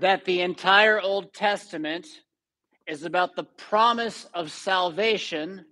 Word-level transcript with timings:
that 0.00 0.24
the 0.24 0.40
entire 0.40 0.98
Old 0.98 1.34
Testament 1.34 2.06
is 2.86 3.04
about 3.04 3.36
the 3.36 3.44
promise 3.44 4.26
of 4.32 4.50
salvation 4.50 5.66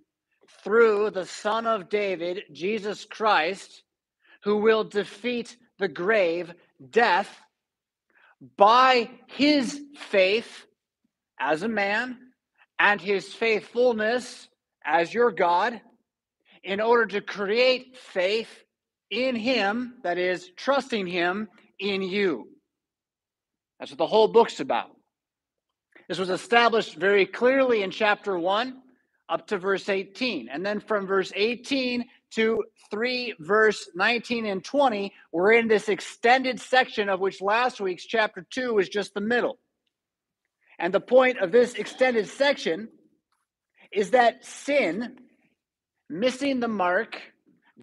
through 0.63 1.09
the 1.09 1.25
Son 1.25 1.65
of 1.65 1.89
David, 1.89 2.43
Jesus 2.51 3.05
Christ, 3.05 3.83
who 4.43 4.57
will 4.57 4.83
defeat 4.83 5.57
the 5.79 5.87
grave, 5.87 6.53
death, 6.91 7.41
by 8.55 9.09
his 9.27 9.81
faith 9.97 10.65
as 11.39 11.63
a 11.63 11.67
man 11.67 12.17
and 12.77 13.01
his 13.01 13.33
faithfulness 13.33 14.47
as 14.85 15.13
your 15.13 15.31
God, 15.31 15.81
in 16.63 16.79
order 16.79 17.05
to 17.07 17.21
create 17.21 17.97
faith 17.97 18.63
in 19.09 19.35
him, 19.35 19.95
that 20.03 20.17
is, 20.17 20.51
trusting 20.55 21.07
him 21.07 21.49
in 21.79 22.03
you. 22.03 22.47
That's 23.79 23.91
what 23.91 23.97
the 23.97 24.07
whole 24.07 24.27
book's 24.27 24.59
about. 24.59 24.91
This 26.07 26.19
was 26.19 26.29
established 26.29 26.95
very 26.95 27.25
clearly 27.25 27.83
in 27.83 27.91
chapter 27.91 28.37
1 28.37 28.81
up 29.29 29.47
to 29.47 29.57
verse 29.57 29.87
18. 29.87 30.49
And 30.49 30.65
then 30.65 30.79
from 30.79 31.05
verse 31.05 31.31
18 31.35 32.03
to 32.31 32.63
3, 32.91 33.35
verse 33.39 33.89
19 33.95 34.45
and 34.47 34.63
20, 34.63 35.13
we're 35.31 35.53
in 35.53 35.67
this 35.67 35.87
extended 35.87 36.59
section 36.59 37.09
of 37.09 37.19
which 37.19 37.41
last 37.41 37.79
week's 37.79 38.05
chapter 38.05 38.45
2 38.49 38.73
was 38.73 38.89
just 38.89 39.13
the 39.13 39.21
middle. 39.21 39.59
And 40.79 40.93
the 40.93 40.99
point 40.99 41.39
of 41.39 41.51
this 41.51 41.75
extended 41.75 42.27
section 42.27 42.89
is 43.91 44.11
that 44.11 44.45
sin, 44.45 45.17
missing 46.09 46.59
the 46.59 46.67
mark, 46.67 47.21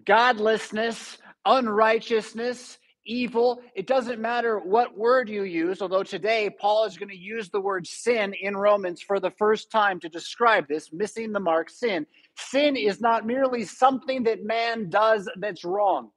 godlessness, 0.05 1.17
unrighteousness, 1.45 2.77
evil, 3.07 3.61
it 3.73 3.87
doesn't 3.87 4.19
matter 4.19 4.59
what 4.59 4.97
word 4.97 5.29
you 5.29 5.43
use, 5.43 5.81
although 5.81 6.03
today 6.03 6.49
Paul 6.49 6.85
is 6.85 6.97
going 6.97 7.09
to 7.09 7.17
use 7.17 7.49
the 7.49 7.61
word 7.61 7.87
sin 7.87 8.33
in 8.39 8.55
Romans 8.55 9.01
for 9.01 9.19
the 9.19 9.31
first 9.31 9.71
time 9.71 9.99
to 10.01 10.09
describe 10.09 10.67
this, 10.67 10.91
missing 10.93 11.31
the 11.31 11.39
mark, 11.39 11.69
sin. 11.69 12.05
Sin 12.37 12.75
is 12.75 13.01
not 13.01 13.25
merely 13.25 13.63
something 13.65 14.23
that 14.23 14.43
man 14.43 14.89
does 14.89 15.27
that's 15.39 15.63
wrong. 15.63 16.11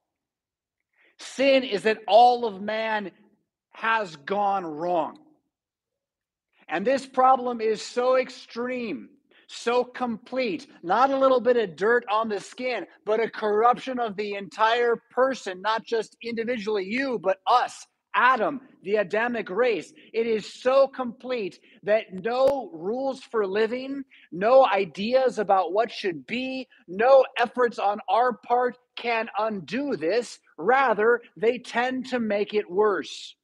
Sin 1.19 1.64
is 1.64 1.83
that 1.83 1.98
all 2.06 2.45
of 2.45 2.61
man 2.61 3.11
has 3.73 4.17
gone 4.17 4.64
wrong. 4.64 5.19
And 6.69 6.86
this 6.86 7.07
problem 7.07 7.61
is 7.61 7.83
so 7.83 8.17
extreme 8.17 9.09
so 9.51 9.84
complete, 9.84 10.69
not 10.83 11.11
a 11.11 11.19
little 11.19 11.41
bit 11.41 11.56
of 11.56 11.77
dirt 11.77 12.05
on 12.11 12.29
the 12.29 12.41
skin, 12.41 12.87
but 13.05 13.20
a 13.20 13.29
corruption 13.29 13.98
of 13.98 14.17
the 14.17 14.34
entire 14.34 14.97
person, 15.11 15.61
not 15.61 15.84
just 15.84 16.17
individually 16.23 16.84
you, 16.84 17.19
but 17.19 17.39
us, 17.47 17.87
Adam, 18.15 18.61
the 18.83 18.97
Adamic 18.97 19.51
race. 19.51 19.92
It 20.12 20.27
is 20.27 20.53
so 20.62 20.87
complete 20.87 21.61
that 21.83 22.12
no 22.12 22.70
rules 22.73 23.20
for 23.20 23.47
living, 23.47 24.05
no 24.33 24.67
ideas 24.67 25.39
about 25.39 25.73
what 25.73 25.91
should 25.91 26.27
be, 26.27 26.67
no 26.89 27.25
efforts 27.39 27.79
on 27.79 27.98
our 28.09 28.35
part 28.47 28.77
can 28.97 29.29
undo 29.39 29.97
this. 29.97 30.39
Rather, 30.59 31.20
they 31.37 31.59
tend 31.59 32.07
to 32.07 32.20
make 32.20 32.55
it 32.55 32.70
worse. 32.70 33.37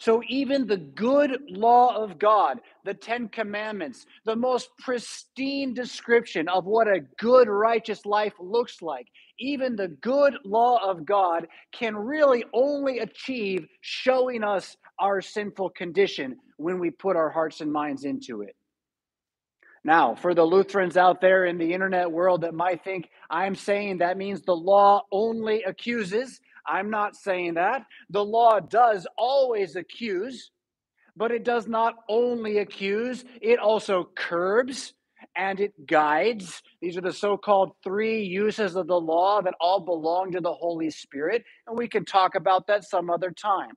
So, 0.00 0.22
even 0.28 0.66
the 0.66 0.76
good 0.76 1.40
law 1.48 1.96
of 1.96 2.18
God, 2.18 2.60
the 2.84 2.94
Ten 2.94 3.28
Commandments, 3.28 4.06
the 4.24 4.36
most 4.36 4.70
pristine 4.78 5.74
description 5.74 6.48
of 6.48 6.66
what 6.66 6.86
a 6.86 7.00
good, 7.18 7.48
righteous 7.48 8.06
life 8.06 8.34
looks 8.38 8.80
like, 8.80 9.08
even 9.40 9.74
the 9.74 9.88
good 9.88 10.34
law 10.44 10.78
of 10.88 11.04
God 11.04 11.48
can 11.72 11.96
really 11.96 12.44
only 12.52 13.00
achieve 13.00 13.66
showing 13.80 14.44
us 14.44 14.76
our 15.00 15.20
sinful 15.20 15.70
condition 15.70 16.36
when 16.58 16.78
we 16.78 16.90
put 16.90 17.16
our 17.16 17.30
hearts 17.30 17.60
and 17.60 17.72
minds 17.72 18.04
into 18.04 18.42
it. 18.42 18.54
Now, 19.84 20.14
for 20.14 20.34
the 20.34 20.44
Lutherans 20.44 20.96
out 20.96 21.20
there 21.20 21.44
in 21.44 21.56
the 21.56 21.72
internet 21.72 22.10
world 22.10 22.42
that 22.42 22.54
might 22.54 22.84
think 22.84 23.08
I'm 23.30 23.54
saying 23.54 23.98
that 23.98 24.18
means 24.18 24.42
the 24.42 24.56
law 24.56 25.02
only 25.10 25.62
accuses, 25.62 26.40
I'm 26.68 26.90
not 26.90 27.16
saying 27.16 27.54
that. 27.54 27.86
The 28.10 28.24
law 28.24 28.60
does 28.60 29.06
always 29.16 29.76
accuse, 29.76 30.50
but 31.16 31.30
it 31.30 31.44
does 31.44 31.66
not 31.66 31.94
only 32.08 32.58
accuse, 32.58 33.24
it 33.40 33.58
also 33.58 34.10
curbs 34.14 34.94
and 35.36 35.60
it 35.60 35.86
guides. 35.86 36.62
These 36.80 36.96
are 36.96 37.00
the 37.00 37.12
so 37.12 37.36
called 37.36 37.72
three 37.82 38.22
uses 38.22 38.76
of 38.76 38.86
the 38.86 39.00
law 39.00 39.40
that 39.42 39.54
all 39.60 39.80
belong 39.80 40.32
to 40.32 40.40
the 40.40 40.52
Holy 40.52 40.90
Spirit, 40.90 41.44
and 41.66 41.76
we 41.76 41.88
can 41.88 42.04
talk 42.04 42.34
about 42.34 42.66
that 42.66 42.84
some 42.84 43.10
other 43.10 43.30
time. 43.30 43.72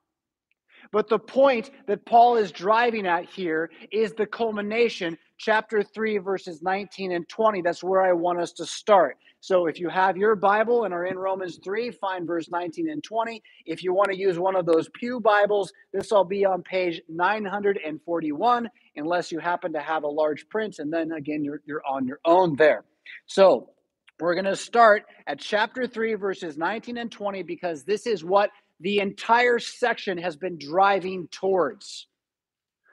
But 0.91 1.08
the 1.08 1.19
point 1.19 1.72
that 1.88 2.06
Paul 2.06 2.38
is 2.38 2.52
driving 2.52 3.06
at 3.06 3.25
here 3.25 3.69
is 3.91 4.13
the 4.13 4.25
culmination, 4.25 5.18
chapter 5.38 5.84
3, 5.84 6.18
verses 6.18 6.62
19 6.62 7.12
and 7.12 7.28
20. 7.29 7.62
That's 7.62 7.84
where 7.84 8.02
I 8.02 8.13
want 8.13 8.40
us 8.40 8.52
to 8.53 8.66
start. 8.66 9.18
So 9.44 9.66
if 9.66 9.79
you 9.79 9.90
have 9.90 10.18
your 10.18 10.35
Bible 10.35 10.84
and 10.84 10.94
are 10.94 11.07
in 11.07 11.18
Romans 11.18 11.59
3, 11.63 11.90
find 11.90 12.28
verse 12.28 12.47
19 12.52 12.88
and 12.91 13.03
20. 13.03 13.41
If 13.66 13.84
you 13.84 13.91
want 13.91 14.12
to 14.12 14.18
use 14.18 14.38
one 14.38 14.56
of 14.56 14.68
those 14.68 14.88
Pew 14.94 15.19
Bibles, 15.19 15.74
this 15.91 16.12
will 16.12 16.24
be 16.24 16.46
on 16.46 16.62
page 16.62 17.02
941, 17.09 18.69
unless 18.96 19.31
you 19.31 19.40
happen 19.40 19.74
to 19.74 19.79
have 19.79 20.03
a 20.03 20.07
large 20.07 20.47
print. 20.47 20.75
And 20.78 20.94
then 20.94 21.12
again, 21.12 21.44
you're, 21.44 21.62
you're 21.66 21.81
on 21.90 22.06
your 22.06 22.19
own 22.24 22.56
there. 22.56 22.85
So 23.25 23.72
we're 24.19 24.35
going 24.35 24.46
to 24.46 24.56
start 24.56 25.06
at 25.25 25.40
chapter 25.40 25.88
3, 25.88 26.13
verses 26.13 26.56
19 26.56 26.97
and 26.97 27.12
20, 27.12 27.41
because 27.41 27.84
this 27.84 28.06
is 28.06 28.23
what 28.23 28.52
the 28.79 29.00
entire 29.00 29.58
section 29.58 30.19
has 30.19 30.38
been 30.38 30.59
driving 30.59 31.28
towards. 31.31 32.06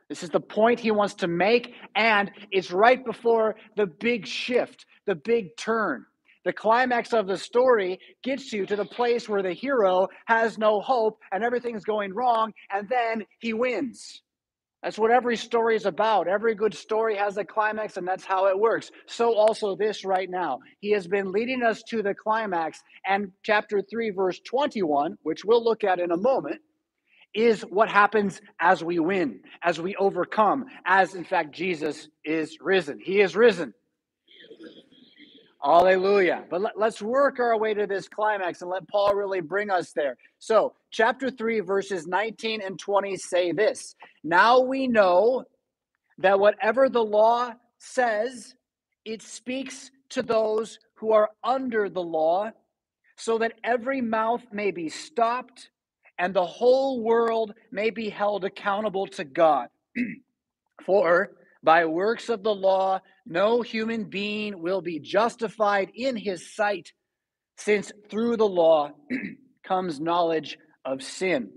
This 0.09 0.22
is 0.22 0.30
the 0.30 0.41
point 0.41 0.80
he 0.80 0.92
wants 0.92 1.12
to 1.16 1.28
make, 1.28 1.75
and 1.94 2.30
it's 2.50 2.70
right 2.70 3.04
before 3.04 3.56
the 3.76 3.84
big 3.84 4.26
shift, 4.26 4.86
the 5.04 5.15
big 5.15 5.54
turn. 5.59 6.06
The 6.48 6.54
climax 6.54 7.12
of 7.12 7.26
the 7.26 7.36
story 7.36 8.00
gets 8.25 8.54
you 8.54 8.64
to 8.64 8.75
the 8.75 8.86
place 8.86 9.28
where 9.28 9.42
the 9.42 9.53
hero 9.53 10.09
has 10.25 10.56
no 10.56 10.81
hope 10.81 11.20
and 11.31 11.44
everything's 11.44 11.84
going 11.84 12.14
wrong, 12.14 12.54
and 12.72 12.88
then 12.88 13.26
he 13.38 13.53
wins. 13.53 14.22
That's 14.82 14.98
what 14.98 15.10
every 15.10 15.36
story 15.36 15.76
is 15.76 15.84
about. 15.84 16.26
Every 16.26 16.54
good 16.54 16.72
story 16.72 17.16
has 17.16 17.36
a 17.36 17.44
climax, 17.44 17.98
and 17.98 18.09
that's 18.09 18.25
how 18.25 18.47
it 18.47 18.59
works. 18.59 18.91
So, 19.04 19.34
also, 19.34 19.76
this 19.76 20.06
right 20.06 20.31
now. 20.31 20.60
He 20.81 20.92
has 20.92 21.06
been 21.06 21.32
leading 21.32 21.62
us 21.62 21.82
to 21.91 22.03
the 22.03 22.14
climax, 22.14 22.80
and 23.06 23.30
chapter 23.42 23.82
3, 23.82 24.09
verse 24.09 24.41
21, 24.47 25.19
which 25.25 25.44
we'll 25.44 25.62
look 25.62 25.84
at 25.84 26.00
in 26.00 26.12
a 26.12 26.16
moment, 26.16 26.62
is 27.34 27.60
what 27.60 27.91
happens 27.91 28.41
as 28.59 28.82
we 28.82 28.98
win, 28.98 29.42
as 29.62 29.78
we 29.78 29.97
overcome, 29.97 30.65
as 30.86 31.15
in 31.15 31.25
fact 31.25 31.54
Jesus 31.54 32.09
is 32.25 32.56
risen. 32.62 33.00
He 33.04 33.20
is 33.20 33.36
risen. 33.36 33.75
Hallelujah. 35.62 36.44
But 36.48 36.60
let, 36.60 36.76
us 36.76 37.02
work 37.02 37.41
our 37.41 37.58
way 37.58 37.74
to 37.74 37.86
this 37.86 38.08
climax 38.08 38.62
and 38.62 38.70
let 38.70 38.86
Paul 38.88 39.14
really 39.14 39.41
bring 39.41 39.70
us 39.70 39.92
there. 39.92 40.16
So, 40.38 40.74
chapter 40.92 41.30
3, 41.30 41.60
verses 41.60 42.06
19 42.06 42.62
and 42.62 42.78
20 42.78 43.16
say 43.16 43.52
this 43.52 43.97
Now 44.22 44.60
we 44.60 44.86
know 44.86 45.44
that 46.18 46.38
whatever 46.38 46.88
the 46.88 47.02
law 47.02 47.52
says, 47.78 48.54
it 49.04 49.20
speaks 49.20 49.91
to 50.10 50.22
those 50.22 50.78
who 50.94 51.12
are 51.12 51.30
under 51.42 51.88
the 51.88 52.02
law, 52.02 52.50
so 53.16 53.38
that 53.38 53.54
every 53.64 54.00
mouth 54.00 54.42
may 54.52 54.70
be 54.70 54.88
stopped 54.88 55.70
and 56.18 56.34
the 56.34 56.44
whole 56.44 57.02
world 57.02 57.54
may 57.70 57.91
be 57.91 58.10
held 58.10 58.44
accountable 58.44 59.06
to 59.06 59.24
God. 59.24 59.68
For 60.84 61.32
by 61.62 61.84
works 61.86 62.28
of 62.28 62.42
the 62.42 62.54
law, 62.54 63.00
no 63.26 63.62
human 63.62 64.04
being 64.04 64.62
will 64.62 64.80
be 64.80 65.00
justified 65.00 65.91
in 65.94 66.16
his 66.16 66.54
sight, 66.54 66.92
since 67.56 67.91
through 68.10 68.36
the 68.36 68.48
law 68.48 68.92
comes 69.64 70.00
knowledge 70.00 70.58
of 70.84 71.02
sin. 71.02 71.50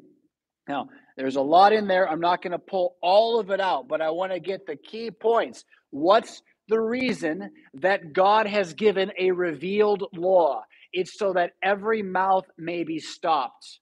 Now, 0.67 0.89
there's 1.17 1.35
a 1.35 1.41
lot 1.41 1.73
in 1.73 1.87
there. 1.87 2.09
I'm 2.09 2.19
not 2.19 2.41
going 2.41 2.51
to 2.51 2.59
pull 2.59 2.95
all 3.01 3.39
of 3.39 3.51
it 3.51 3.59
out, 3.59 3.87
but 3.87 4.01
I 4.01 4.09
want 4.11 4.31
to 4.31 4.39
get 4.39 4.65
the 4.65 4.75
key 4.75 5.11
points. 5.11 5.65
What's 5.91 6.41
the 6.67 6.79
reason 6.79 7.51
that 7.75 8.13
God 8.13 8.47
has 8.47 8.73
given 8.73 9.11
a 9.19 9.31
revealed 9.31 10.03
law? 10.15 10.63
It's 10.93 11.17
so 11.17 11.33
that 11.33 11.51
every 11.63 12.01
mouth 12.01 12.45
may 12.57 12.83
be 12.83 12.99
stopped. 12.99 13.79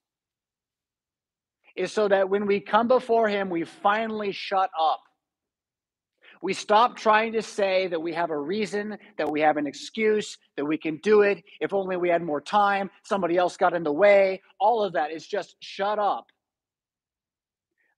Is 1.75 1.94
so 1.94 2.07
that 2.09 2.29
when 2.29 2.45
we 2.45 2.59
come 2.59 2.88
before 2.88 3.29
Him, 3.29 3.49
we 3.49 3.63
finally 3.63 4.33
shut 4.33 4.69
up 4.79 4.99
we 6.41 6.53
stop 6.53 6.95
trying 6.97 7.33
to 7.33 7.41
say 7.41 7.88
that 7.88 8.01
we 8.01 8.13
have 8.13 8.30
a 8.31 8.38
reason, 8.38 8.97
that 9.18 9.30
we 9.31 9.41
have 9.41 9.57
an 9.57 9.68
excuse, 9.68 10.38
that 10.57 10.65
we 10.65 10.77
can 10.77 10.97
do 10.97 11.21
it. 11.21 11.44
If 11.59 11.74
only 11.74 11.97
we 11.97 12.09
had 12.09 12.24
more 12.24 12.41
time, 12.41 12.89
somebody 13.03 13.38
else 13.38 13.57
got 13.57 13.74
in 13.74 13.83
the 13.83 13.91
way. 13.91 14.41
All 14.59 14.83
of 14.83 14.94
that 14.94 15.12
is 15.12 15.27
just 15.27 15.56
shut 15.59 16.00
up. 16.00 16.27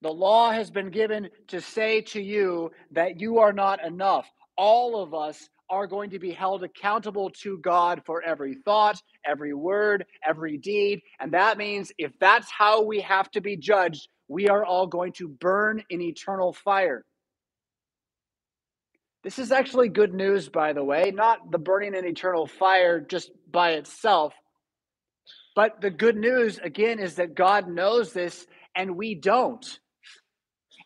The 0.02 0.12
law 0.12 0.52
has 0.52 0.72
been 0.72 0.90
given 0.90 1.30
to 1.48 1.62
say 1.62 2.02
to 2.02 2.22
you 2.22 2.72
that 2.92 3.20
you 3.20 3.40
are 3.40 3.54
not 3.54 3.86
enough. 3.86 4.28
All 4.58 5.02
of 5.02 5.14
us 5.14 5.48
are 5.70 5.88
going 5.88 6.10
to 6.12 6.20
be 6.20 6.32
held 6.32 6.64
accountable 6.64 7.30
to 7.30 7.60
God 7.60 8.02
for 8.06 8.22
every 8.24 8.56
thought, 8.66 9.02
every 9.26 9.54
word, 9.54 10.06
every 10.28 10.58
deed. 10.58 11.02
And 11.20 11.32
that 11.34 11.58
means 11.58 11.92
if 11.98 12.12
that's 12.20 12.50
how 12.52 12.84
we 12.84 13.02
have 13.02 13.32
to 13.32 13.42
be 13.42 13.58
judged, 13.58 14.08
we 14.28 14.50
are 14.50 14.66
all 14.66 14.88
going 14.88 15.14
to 15.14 15.28
burn 15.30 15.84
in 15.90 16.02
eternal 16.02 16.54
fire. 16.54 17.06
This 19.24 19.38
is 19.38 19.52
actually 19.52 19.90
good 19.90 20.14
news, 20.14 20.50
by 20.50 20.74
the 20.74 20.84
way, 20.84 21.12
not 21.14 21.52
the 21.52 21.60
burning 21.60 21.94
in 21.94 22.06
eternal 22.06 22.48
fire 22.48 23.00
just 23.00 23.32
by 23.52 23.72
itself. 23.74 24.34
But 25.56 25.82
the 25.82 25.92
good 25.92 26.16
news, 26.16 26.60
again, 26.60 27.00
is 27.00 27.16
that 27.16 27.36
God 27.36 27.68
knows 27.68 28.14
this 28.14 28.48
and 28.76 28.96
we 28.96 29.16
don't. 29.16 29.80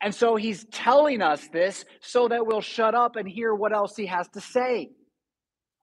And 0.02 0.14
so 0.14 0.36
he's 0.36 0.66
telling 0.66 1.22
us 1.22 1.48
this 1.48 1.86
so 2.02 2.28
that 2.28 2.46
we'll 2.46 2.62
shut 2.62 2.94
up 2.94 3.16
and 3.16 3.28
hear 3.28 3.54
what 3.54 3.74
else 3.74 3.96
he 3.96 4.08
has 4.08 4.28
to 4.30 4.42
say. 4.42 4.92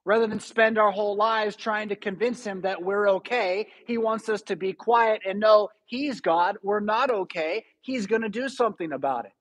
Rather 0.05 0.27
than 0.27 0.41
spend 0.41 0.79
our 0.79 0.91
whole 0.91 1.17
lives 1.17 1.55
trying 1.55 1.89
to 1.89 1.97
convince 1.97 2.45
him 2.45 2.61
that 2.63 2.83
we're 2.83 3.09
okay, 3.09 3.69
he 3.87 3.99
wants 3.99 4.29
us 4.29 4.43
to 4.43 4.57
be 4.57 4.73
quiet 4.73 5.23
and 5.27 5.39
know 5.39 5.69
he's 5.87 6.21
God, 6.21 6.57
we're 6.63 6.81
not 6.81 7.11
okay, 7.11 7.65
he's 7.81 8.07
going 8.07 8.23
to 8.23 8.29
do 8.29 8.49
something 8.49 8.93
about 8.93 9.27
it. 9.27 9.33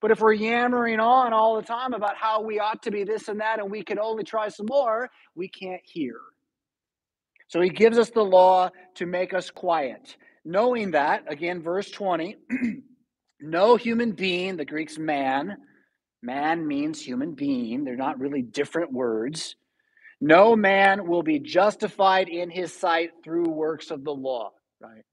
But 0.00 0.10
if 0.10 0.20
we're 0.20 0.32
yammering 0.32 1.00
on 1.00 1.32
all 1.32 1.56
the 1.56 1.62
time 1.62 1.92
about 1.92 2.16
how 2.16 2.40
we 2.42 2.58
ought 2.58 2.82
to 2.84 2.90
be 2.90 3.04
this 3.04 3.28
and 3.28 3.40
that, 3.40 3.58
and 3.58 3.70
we 3.70 3.82
can 3.82 3.98
only 3.98 4.24
try 4.24 4.48
some 4.48 4.66
more, 4.66 5.10
we 5.34 5.48
can't 5.48 5.82
hear. 5.84 6.16
So 7.48 7.60
he 7.60 7.68
gives 7.68 7.98
us 7.98 8.10
the 8.10 8.22
law 8.22 8.70
to 8.94 9.06
make 9.06 9.34
us 9.34 9.50
quiet. 9.50 10.16
Knowing 10.44 10.92
that, 10.92 11.24
again, 11.26 11.62
verse 11.62 11.90
20, 11.90 12.36
no 13.40 13.76
human 13.76 14.12
being, 14.12 14.56
the 14.56 14.64
Greek's 14.64 14.98
man, 14.98 15.56
man 16.22 16.66
means 16.66 17.00
human 17.00 17.32
being, 17.34 17.84
they're 17.84 17.96
not 17.96 18.18
really 18.18 18.42
different 18.42 18.92
words. 18.92 19.56
No 20.20 20.54
man 20.54 21.08
will 21.08 21.22
be 21.22 21.38
justified 21.38 22.28
in 22.28 22.50
his 22.50 22.72
sight 22.72 23.10
through 23.24 23.48
works 23.48 23.90
of 23.90 24.04
the 24.04 24.14
law, 24.14 24.52
right? 24.80 25.04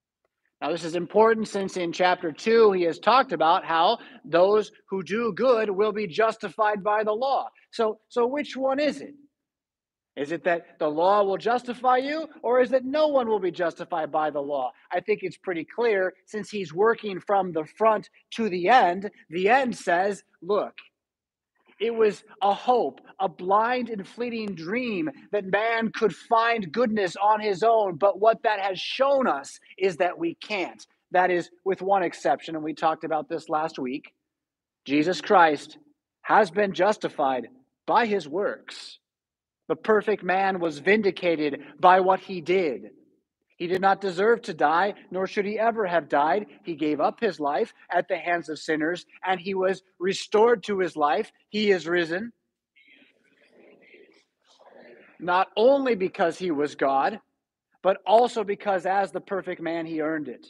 Now, 0.61 0.71
this 0.71 0.83
is 0.83 0.95
important 0.95 1.47
since 1.47 1.77
in 1.77 1.91
chapter 1.91 2.31
2 2.31 2.71
he 2.71 2.83
has 2.83 2.97
talked 2.97 3.31
about 3.31 3.63
how 3.63 3.99
those 4.25 4.71
who 4.89 5.03
do 5.03 5.31
good 5.33 5.69
will 5.69 5.91
be 5.91 6.07
justified 6.07 6.83
by 6.83 7.03
the 7.03 7.13
law. 7.13 7.49
So, 7.71 7.99
so 8.09 8.25
which 8.25 8.57
one 8.57 8.79
is 8.79 9.01
it? 9.01 9.13
Is 10.15 10.31
it 10.31 10.43
that 10.45 10.79
the 10.79 10.89
law 10.89 11.23
will 11.23 11.37
justify 11.37 11.97
you, 11.97 12.27
or 12.41 12.59
is 12.59 12.73
it 12.73 12.83
no 12.83 13.07
one 13.07 13.27
will 13.27 13.39
be 13.39 13.51
justified 13.51 14.11
by 14.11 14.31
the 14.31 14.41
law? 14.41 14.71
I 14.91 14.99
think 14.99 15.19
it's 15.21 15.37
pretty 15.37 15.63
clear 15.63 16.11
since 16.25 16.49
he's 16.49 16.73
working 16.73 17.19
from 17.19 17.51
the 17.51 17.65
front 17.77 18.09
to 18.31 18.49
the 18.49 18.67
end. 18.67 19.11
The 19.29 19.47
end 19.47 19.77
says, 19.77 20.23
look, 20.41 20.73
it 21.79 21.93
was 21.95 22.23
a 22.41 22.53
hope, 22.53 23.01
a 23.19 23.29
blind 23.29 23.89
and 23.89 24.07
fleeting 24.07 24.55
dream 24.55 25.09
that 25.31 25.45
man 25.45 25.91
could 25.93 26.15
find 26.15 26.71
goodness 26.71 27.15
on 27.17 27.41
his 27.41 27.63
own. 27.63 27.97
But 27.97 28.19
what 28.19 28.43
that 28.43 28.59
has 28.59 28.79
shown 28.79 29.27
us 29.27 29.59
is 29.77 29.97
that 29.97 30.17
we 30.19 30.35
can't. 30.35 30.85
That 31.11 31.31
is, 31.31 31.49
with 31.65 31.81
one 31.81 32.03
exception, 32.03 32.55
and 32.55 32.63
we 32.63 32.73
talked 32.73 33.03
about 33.05 33.29
this 33.29 33.49
last 33.49 33.79
week 33.79 34.05
Jesus 34.85 35.21
Christ 35.21 35.77
has 36.23 36.51
been 36.51 36.73
justified 36.73 37.47
by 37.87 38.05
his 38.07 38.27
works. 38.27 38.99
The 39.69 39.75
perfect 39.75 40.23
man 40.23 40.59
was 40.59 40.79
vindicated 40.79 41.61
by 41.79 42.01
what 42.01 42.21
he 42.21 42.41
did. 42.41 42.91
He 43.57 43.67
did 43.67 43.81
not 43.81 44.01
deserve 44.01 44.43
to 44.43 44.53
die, 44.53 44.93
nor 45.09 45.27
should 45.27 45.45
he 45.45 45.59
ever 45.59 45.85
have 45.85 46.07
died. 46.07 46.45
He 46.63 46.75
gave 46.75 47.01
up 47.01 47.19
his 47.19 47.39
life 47.39 47.73
at 47.91 48.07
the 48.07 48.17
hands 48.17 48.49
of 48.49 48.59
sinners, 48.59 49.05
and 49.25 49.39
he 49.39 49.55
was 49.55 49.83
restored 49.99 50.63
to 50.63 50.79
his 50.79 50.95
life. 50.95 51.31
He 51.49 51.71
is 51.71 51.87
risen. 51.87 52.31
Not 55.19 55.47
only 55.57 55.95
because 55.95 56.37
he 56.37 56.51
was 56.51 56.75
God, 56.75 57.19
but 57.81 57.97
also 58.05 58.43
because 58.43 58.85
as 58.85 59.11
the 59.11 59.21
perfect 59.21 59.61
man, 59.61 59.87
he 59.87 60.01
earned 60.01 60.27
it. 60.27 60.45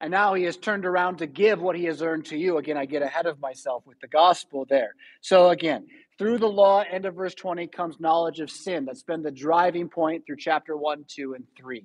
And 0.00 0.10
now 0.10 0.34
he 0.34 0.42
has 0.44 0.58
turned 0.58 0.84
around 0.84 1.18
to 1.18 1.26
give 1.26 1.62
what 1.62 1.76
he 1.76 1.84
has 1.84 2.02
earned 2.02 2.26
to 2.26 2.36
you. 2.36 2.58
Again, 2.58 2.76
I 2.76 2.84
get 2.84 3.00
ahead 3.00 3.24
of 3.24 3.40
myself 3.40 3.86
with 3.86 3.98
the 4.00 4.08
gospel 4.08 4.66
there. 4.68 4.94
So, 5.22 5.48
again, 5.48 5.86
through 6.18 6.38
the 6.38 6.48
law, 6.48 6.82
end 6.90 7.06
of 7.06 7.14
verse 7.14 7.34
20, 7.34 7.66
comes 7.68 7.98
knowledge 7.98 8.40
of 8.40 8.50
sin. 8.50 8.84
That's 8.84 9.02
been 9.02 9.22
the 9.22 9.30
driving 9.30 9.88
point 9.88 10.24
through 10.26 10.36
chapter 10.38 10.76
1, 10.76 11.04
2, 11.08 11.34
and 11.34 11.44
3. 11.56 11.84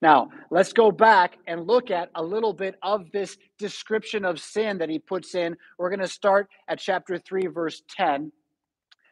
Now, 0.00 0.30
let's 0.50 0.72
go 0.72 0.92
back 0.92 1.38
and 1.46 1.66
look 1.66 1.90
at 1.90 2.10
a 2.14 2.22
little 2.22 2.52
bit 2.52 2.76
of 2.82 3.10
this 3.10 3.36
description 3.58 4.24
of 4.24 4.38
sin 4.38 4.78
that 4.78 4.88
he 4.88 4.98
puts 4.98 5.34
in. 5.34 5.56
We're 5.76 5.90
going 5.90 6.00
to 6.00 6.08
start 6.08 6.48
at 6.68 6.78
chapter 6.78 7.18
3, 7.18 7.46
verse 7.46 7.82
10. 7.96 8.30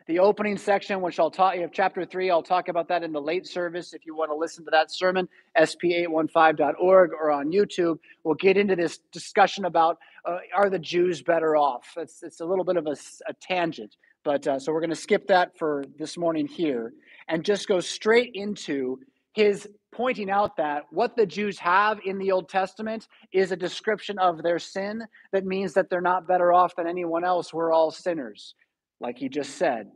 The 0.06 0.20
opening 0.20 0.56
section, 0.56 1.00
which 1.00 1.18
I'll 1.18 1.32
talk 1.32 1.56
of 1.56 1.72
chapter 1.72 2.04
3, 2.04 2.30
I'll 2.30 2.42
talk 2.42 2.68
about 2.68 2.86
that 2.88 3.02
in 3.02 3.10
the 3.10 3.20
late 3.20 3.44
service. 3.44 3.92
If 3.92 4.06
you 4.06 4.14
want 4.14 4.30
to 4.30 4.36
listen 4.36 4.64
to 4.66 4.70
that 4.70 4.92
sermon, 4.92 5.28
sp815.org 5.58 7.10
or 7.10 7.32
on 7.32 7.50
YouTube, 7.50 7.98
we'll 8.22 8.36
get 8.36 8.56
into 8.56 8.76
this 8.76 9.00
discussion 9.10 9.64
about 9.64 9.98
uh, 10.24 10.38
are 10.54 10.70
the 10.70 10.78
Jews 10.78 11.22
better 11.22 11.56
off? 11.56 11.88
It's, 11.96 12.22
it's 12.22 12.40
a 12.40 12.44
little 12.44 12.64
bit 12.64 12.76
of 12.76 12.86
a, 12.86 12.96
a 13.28 13.34
tangent. 13.40 13.96
But 14.26 14.44
uh, 14.48 14.58
so 14.58 14.72
we're 14.72 14.80
going 14.80 14.90
to 14.90 14.96
skip 14.96 15.28
that 15.28 15.56
for 15.56 15.84
this 16.00 16.18
morning 16.18 16.48
here 16.48 16.92
and 17.28 17.44
just 17.44 17.68
go 17.68 17.78
straight 17.78 18.32
into 18.34 18.98
his 19.34 19.68
pointing 19.94 20.30
out 20.30 20.56
that 20.56 20.82
what 20.90 21.14
the 21.14 21.24
Jews 21.24 21.60
have 21.60 22.00
in 22.04 22.18
the 22.18 22.32
Old 22.32 22.48
Testament 22.48 23.06
is 23.32 23.52
a 23.52 23.56
description 23.56 24.18
of 24.18 24.42
their 24.42 24.58
sin 24.58 25.04
that 25.32 25.46
means 25.46 25.74
that 25.74 25.88
they're 25.88 26.00
not 26.00 26.26
better 26.26 26.52
off 26.52 26.74
than 26.74 26.88
anyone 26.88 27.24
else. 27.24 27.54
We're 27.54 27.72
all 27.72 27.92
sinners, 27.92 28.56
like 29.00 29.16
he 29.16 29.28
just 29.28 29.58
said. 29.58 29.92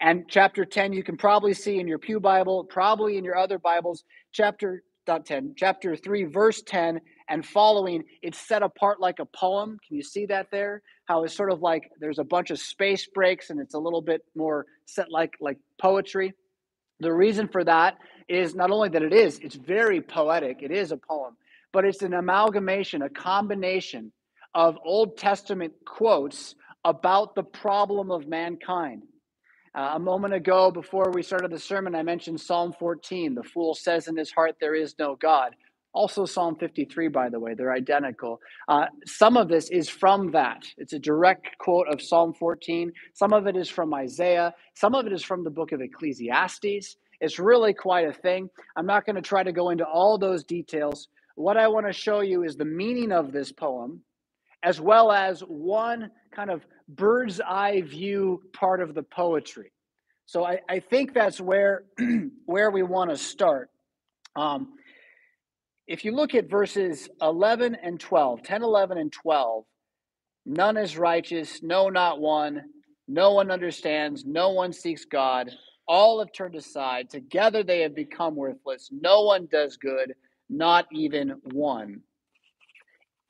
And 0.00 0.24
chapter 0.28 0.64
10, 0.64 0.92
you 0.92 1.04
can 1.04 1.16
probably 1.16 1.54
see 1.54 1.78
in 1.78 1.86
your 1.86 2.00
Pew 2.00 2.18
Bible, 2.18 2.64
probably 2.64 3.16
in 3.16 3.24
your 3.24 3.36
other 3.36 3.60
Bibles, 3.60 4.02
chapter 4.32 4.82
10, 5.06 5.54
chapter 5.56 5.94
3, 5.94 6.24
verse 6.24 6.62
10 6.62 7.00
and 7.28 7.44
following, 7.44 8.04
it's 8.22 8.38
set 8.38 8.62
apart 8.62 9.00
like 9.00 9.18
a 9.18 9.24
poem. 9.26 9.78
Can 9.86 9.96
you 9.96 10.02
see 10.02 10.26
that 10.26 10.50
there? 10.50 10.82
How 11.06 11.24
it's 11.24 11.34
sort 11.36 11.52
of 11.52 11.62
like 11.62 11.90
there's 12.00 12.18
a 12.18 12.24
bunch 12.24 12.50
of 12.50 12.58
space 12.58 13.06
breaks 13.06 13.50
and 13.50 13.60
it's 13.60 13.74
a 13.74 13.78
little 13.78 14.02
bit 14.02 14.22
more 14.36 14.66
set 14.86 15.10
like 15.10 15.34
like 15.40 15.58
poetry. 15.80 16.34
The 17.00 17.12
reason 17.12 17.48
for 17.48 17.64
that 17.64 17.98
is 18.28 18.54
not 18.54 18.70
only 18.70 18.88
that 18.90 19.02
it 19.02 19.12
is, 19.12 19.38
it's 19.40 19.54
very 19.54 20.00
poetic, 20.00 20.58
it 20.62 20.70
is 20.70 20.92
a 20.92 20.96
poem, 20.96 21.36
but 21.72 21.84
it's 21.84 22.02
an 22.02 22.14
amalgamation, 22.14 23.02
a 23.02 23.08
combination 23.08 24.12
of 24.54 24.76
Old 24.84 25.16
Testament 25.16 25.72
quotes 25.86 26.54
about 26.84 27.34
the 27.34 27.42
problem 27.42 28.10
of 28.10 28.26
mankind. 28.26 29.02
Uh, 29.74 29.92
a 29.94 29.98
moment 29.98 30.34
ago, 30.34 30.70
before 30.70 31.10
we 31.12 31.22
started 31.22 31.50
the 31.52 31.58
sermon, 31.58 31.94
I 31.94 32.02
mentioned 32.02 32.40
Psalm 32.40 32.74
14. 32.78 33.34
The 33.34 33.42
fool 33.42 33.74
says 33.74 34.08
in 34.08 34.16
his 34.16 34.32
heart, 34.32 34.56
There 34.60 34.74
is 34.74 34.94
no 34.98 35.14
God. 35.14 35.54
Also, 35.98 36.24
Psalm 36.24 36.54
53, 36.54 37.08
by 37.08 37.28
the 37.28 37.40
way, 37.40 37.54
they're 37.54 37.72
identical. 37.72 38.40
Uh, 38.68 38.86
some 39.04 39.36
of 39.36 39.48
this 39.48 39.68
is 39.68 39.88
from 39.88 40.30
that. 40.30 40.62
It's 40.76 40.92
a 40.92 40.98
direct 41.00 41.58
quote 41.58 41.88
of 41.88 42.00
Psalm 42.00 42.32
14. 42.34 42.92
Some 43.14 43.32
of 43.32 43.48
it 43.48 43.56
is 43.56 43.68
from 43.68 43.92
Isaiah. 43.92 44.54
Some 44.74 44.94
of 44.94 45.08
it 45.08 45.12
is 45.12 45.24
from 45.24 45.42
the 45.42 45.50
book 45.50 45.72
of 45.72 45.80
Ecclesiastes. 45.80 46.96
It's 47.20 47.38
really 47.40 47.74
quite 47.74 48.06
a 48.06 48.12
thing. 48.12 48.48
I'm 48.76 48.86
not 48.86 49.06
going 49.06 49.16
to 49.16 49.22
try 49.22 49.42
to 49.42 49.50
go 49.50 49.70
into 49.70 49.84
all 49.84 50.18
those 50.18 50.44
details. 50.44 51.08
What 51.34 51.56
I 51.56 51.66
want 51.66 51.86
to 51.86 51.92
show 51.92 52.20
you 52.20 52.44
is 52.44 52.54
the 52.54 52.64
meaning 52.64 53.10
of 53.10 53.32
this 53.32 53.50
poem, 53.50 54.00
as 54.62 54.80
well 54.80 55.10
as 55.10 55.40
one 55.40 56.12
kind 56.30 56.50
of 56.50 56.64
bird's 56.88 57.40
eye 57.40 57.82
view 57.84 58.40
part 58.52 58.80
of 58.80 58.94
the 58.94 59.02
poetry. 59.02 59.72
So 60.26 60.44
I, 60.44 60.60
I 60.68 60.78
think 60.78 61.12
that's 61.12 61.40
where 61.40 61.86
where 62.46 62.70
we 62.70 62.84
want 62.84 63.10
to 63.10 63.16
start. 63.16 63.70
Um, 64.36 64.74
if 65.88 66.04
you 66.04 66.12
look 66.12 66.34
at 66.34 66.50
verses 66.50 67.08
11 67.22 67.74
and 67.82 67.98
12, 67.98 68.42
10, 68.42 68.62
11, 68.62 68.98
and 68.98 69.10
12, 69.10 69.64
none 70.44 70.76
is 70.76 70.98
righteous, 70.98 71.62
no, 71.62 71.88
not 71.88 72.20
one. 72.20 72.62
No 73.08 73.32
one 73.32 73.50
understands, 73.50 74.26
no 74.26 74.50
one 74.50 74.74
seeks 74.74 75.06
God. 75.06 75.50
All 75.88 76.18
have 76.18 76.30
turned 76.30 76.54
aside. 76.54 77.08
Together 77.08 77.62
they 77.62 77.80
have 77.80 77.94
become 77.94 78.36
worthless. 78.36 78.90
No 78.92 79.22
one 79.22 79.48
does 79.50 79.78
good, 79.78 80.14
not 80.50 80.86
even 80.92 81.36
one. 81.52 82.02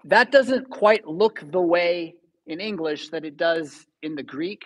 That 0.04 0.32
doesn't 0.32 0.68
quite 0.68 1.06
look 1.06 1.40
the 1.52 1.60
way 1.60 2.16
in 2.48 2.58
English 2.60 3.10
that 3.10 3.24
it 3.24 3.36
does 3.36 3.86
in 4.02 4.16
the 4.16 4.22
Greek, 4.24 4.64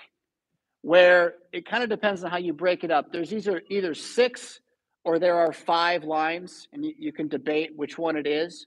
where 0.81 1.35
it 1.53 1.69
kind 1.69 1.83
of 1.83 1.91
depends 1.91 2.25
on 2.25 2.31
how 2.31 2.39
you 2.39 2.55
break 2.55 2.85
it 2.85 2.91
up. 2.91 3.13
There's 3.13 3.35
either 3.35 3.61
either 3.69 3.93
six 3.93 4.61
or 5.05 5.19
there 5.19 5.37
are 5.37 5.53
five 5.53 6.05
lines, 6.05 6.69
and 6.73 6.85
you, 6.85 6.95
you 6.99 7.13
can 7.13 7.29
debate 7.29 7.71
which 7.75 7.99
one 7.99 8.17
it 8.17 8.27
is. 8.27 8.67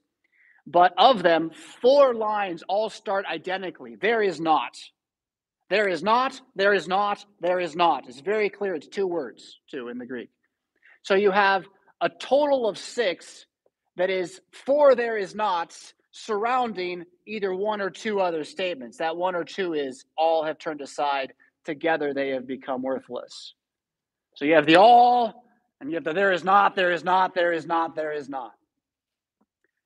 But 0.68 0.94
of 0.98 1.22
them, 1.22 1.52
four 1.82 2.16
lines 2.16 2.64
all 2.68 2.90
start 2.90 3.26
identically. 3.32 3.96
There 4.02 4.22
is 4.22 4.40
not. 4.40 4.76
There 5.70 5.88
is 5.88 6.04
not, 6.04 6.40
there 6.56 6.74
is 6.74 6.88
not, 6.88 7.26
there 7.40 7.60
is 7.60 7.76
not. 7.76 8.08
It's 8.08 8.22
very 8.22 8.50
clear. 8.50 8.76
It's 8.76 8.88
two 8.88 9.08
words, 9.08 9.60
too, 9.70 9.90
in 9.90 9.98
the 9.98 10.06
Greek. 10.06 10.30
So 11.02 11.16
you 11.16 11.32
have 11.32 11.66
a 12.02 12.10
total 12.10 12.68
of 12.68 12.78
six 12.78 13.46
that 13.96 14.10
is 14.10 14.42
four 14.52 14.96
there 14.96 15.18
is 15.18 15.34
not 15.34 15.76
surrounding 16.12 17.04
either 17.28 17.54
one 17.54 17.82
or 17.82 17.90
two 17.90 18.20
other 18.20 18.44
statements. 18.44 18.98
That 18.98 19.16
one 19.16 19.36
or 19.36 19.44
two 19.44 19.74
is 19.74 20.06
all 20.18 20.44
have 20.46 20.60
turned 20.60 20.82
aside, 20.82 21.34
together 21.64 22.14
they 22.14 22.30
have 22.30 22.48
become 22.48 22.82
worthless. 22.82 23.54
So 24.36 24.46
you 24.46 24.54
have 24.54 24.66
the 24.66 24.76
all, 24.76 25.45
and 25.86 25.94
have 25.94 26.04
the 26.04 26.14
there 26.14 26.32
is 26.32 26.44
not, 26.44 26.76
there 26.76 26.92
is 26.92 27.04
not, 27.04 27.36
there 27.36 27.54
is 27.54 27.66
not, 27.68 27.96
there 27.96 28.12
is 28.12 28.28
not. 28.28 28.54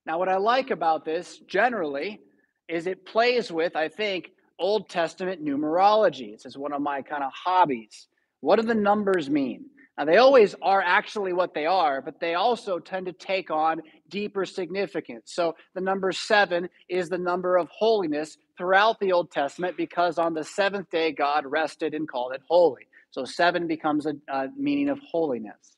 Now, 0.05 0.17
what 0.17 0.29
I 0.29 0.37
like 0.37 0.71
about 0.71 1.03
this 1.03 1.39
generally 1.39 2.21
is 2.67 2.87
it 2.87 3.05
plays 3.05 3.51
with, 3.51 3.75
I 3.75 3.89
think, 3.89 4.31
Old 4.57 4.89
Testament 4.89 5.43
numerology. 5.43 6.31
This 6.31 6.45
is 6.45 6.57
one 6.57 6.73
of 6.73 6.81
my 6.81 7.01
kind 7.01 7.23
of 7.23 7.31
hobbies. 7.33 8.07
What 8.39 8.59
do 8.59 8.65
the 8.65 8.75
numbers 8.75 9.29
mean? 9.29 9.65
Now, 9.97 10.05
they 10.05 10.17
always 10.17 10.55
are 10.61 10.81
actually 10.81 11.33
what 11.33 11.53
they 11.53 11.65
are, 11.65 12.01
but 12.01 12.21
they 12.21 12.35
also 12.35 12.79
tend 12.79 13.07
to 13.07 13.11
take 13.11 13.51
on 13.51 13.81
deeper 14.09 14.45
significance. 14.45 15.33
So, 15.33 15.55
the 15.75 15.81
number 15.81 16.13
seven 16.13 16.69
is 16.87 17.09
the 17.09 17.17
number 17.17 17.57
of 17.57 17.67
holiness 17.69 18.37
throughout 18.57 19.01
the 19.01 19.11
Old 19.11 19.31
Testament 19.31 19.75
because 19.75 20.17
on 20.17 20.33
the 20.33 20.45
seventh 20.45 20.89
day, 20.89 21.11
God 21.11 21.45
rested 21.45 21.93
and 21.93 22.07
called 22.07 22.33
it 22.33 22.41
holy. 22.47 22.87
So, 23.11 23.25
seven 23.25 23.67
becomes 23.67 24.05
a, 24.05 24.13
a 24.29 24.47
meaning 24.57 24.87
of 24.87 24.99
holiness. 24.99 25.75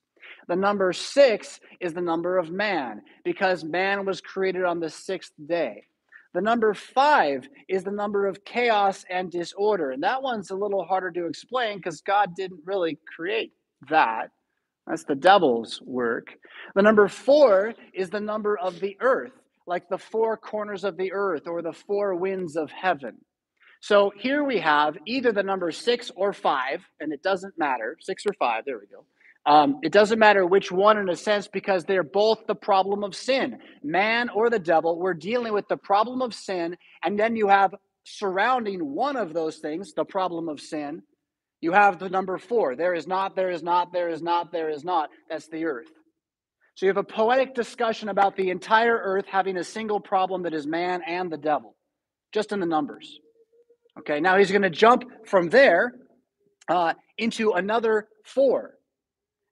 The 0.52 0.58
number 0.58 0.92
six 0.92 1.62
is 1.80 1.94
the 1.94 2.02
number 2.02 2.38
of 2.38 2.52
man 2.52 3.04
because 3.24 3.64
man 3.64 4.06
was 4.06 4.20
created 4.20 4.66
on 4.66 4.82
the 4.82 4.90
sixth 4.90 5.32
day. 5.48 5.86
The 6.34 6.42
number 6.42 6.74
five 6.74 7.48
is 7.70 7.86
the 7.86 7.92
number 7.92 8.28
of 8.28 8.44
chaos 8.44 9.06
and 9.10 9.32
disorder. 9.32 9.92
And 9.92 10.04
that 10.04 10.22
one's 10.22 10.52
a 10.52 10.56
little 10.56 10.84
harder 10.84 11.10
to 11.12 11.26
explain 11.26 11.78
because 11.78 12.02
God 12.02 12.36
didn't 12.36 12.60
really 12.66 13.00
create 13.16 13.54
that. 13.90 14.32
That's 14.88 15.06
the 15.06 15.16
devil's 15.16 15.82
work. 15.84 16.36
The 16.76 16.82
number 16.82 17.08
four 17.08 17.74
is 17.94 18.10
the 18.10 18.20
number 18.20 18.58
of 18.58 18.82
the 18.82 18.98
earth, 19.00 19.32
like 19.68 19.88
the 19.88 19.98
four 19.98 20.36
corners 20.36 20.84
of 20.84 20.98
the 20.98 21.14
earth 21.14 21.48
or 21.48 21.62
the 21.62 21.72
four 21.72 22.14
winds 22.16 22.58
of 22.58 22.70
heaven. 22.72 23.16
So 23.80 24.12
here 24.18 24.44
we 24.44 24.60
have 24.60 24.98
either 25.06 25.32
the 25.32 25.44
number 25.44 25.72
six 25.72 26.12
or 26.14 26.34
five, 26.34 26.84
and 27.00 27.14
it 27.14 27.24
doesn't 27.24 27.58
matter, 27.58 27.96
six 28.02 28.26
or 28.26 28.34
five, 28.34 28.66
there 28.66 28.78
we 28.78 28.88
go. 28.88 29.06
Um, 29.46 29.80
it 29.82 29.92
doesn't 29.92 30.20
matter 30.20 30.46
which 30.46 30.72
one 30.72 30.98
in 30.98 31.10
a 31.10 31.16
sense 31.16 31.48
because 31.48 31.84
they're 31.84 32.04
both 32.04 32.46
the 32.48 32.56
problem 32.56 33.04
of 33.04 33.16
sin. 33.16 33.58
Man 33.84 34.30
or 34.30 34.50
the 34.50 34.60
devil, 34.60 35.00
we're 35.00 35.16
dealing 35.16 35.54
with 35.54 35.68
the 35.68 35.78
problem 35.78 36.22
of 36.22 36.34
sin, 36.34 36.78
and 37.04 37.20
then 37.20 37.36
you 37.36 37.48
have 37.48 37.74
surrounding 38.04 38.94
one 38.94 39.16
of 39.16 39.34
those 39.34 39.58
things, 39.58 39.94
the 39.94 40.06
problem 40.06 40.48
of 40.50 40.60
sin, 40.60 41.02
you 41.62 41.72
have 41.72 42.00
the 42.00 42.10
number 42.10 42.38
four. 42.38 42.76
There 42.76 42.94
is 42.94 43.08
not, 43.08 43.36
there 43.36 43.52
is 43.52 43.62
not, 43.62 43.94
there 43.94 44.10
is 44.10 44.22
not, 44.22 44.52
there 44.52 44.70
is 44.70 44.84
not. 44.84 45.10
That's 45.30 45.48
the 45.48 45.66
earth. 45.66 45.88
So 46.76 46.86
you 46.86 46.90
have 46.90 46.98
a 46.98 47.04
poetic 47.04 47.54
discussion 47.54 48.10
about 48.10 48.36
the 48.36 48.50
entire 48.50 48.98
earth 48.98 49.26
having 49.28 49.58
a 49.58 49.64
single 49.64 50.00
problem 50.00 50.44
that 50.44 50.54
is 50.54 50.66
man 50.66 51.02
and 51.06 51.32
the 51.32 51.38
devil, 51.38 51.76
just 52.34 52.52
in 52.52 52.60
the 52.60 52.66
numbers. 52.66 53.20
Okay, 54.00 54.20
now 54.20 54.38
he's 54.38 54.50
going 54.50 54.64
to 54.64 54.70
jump 54.70 55.04
from 55.26 55.50
there 55.50 55.94
uh, 56.68 56.94
into 57.18 57.52
another 57.52 58.08
four. 58.26 58.76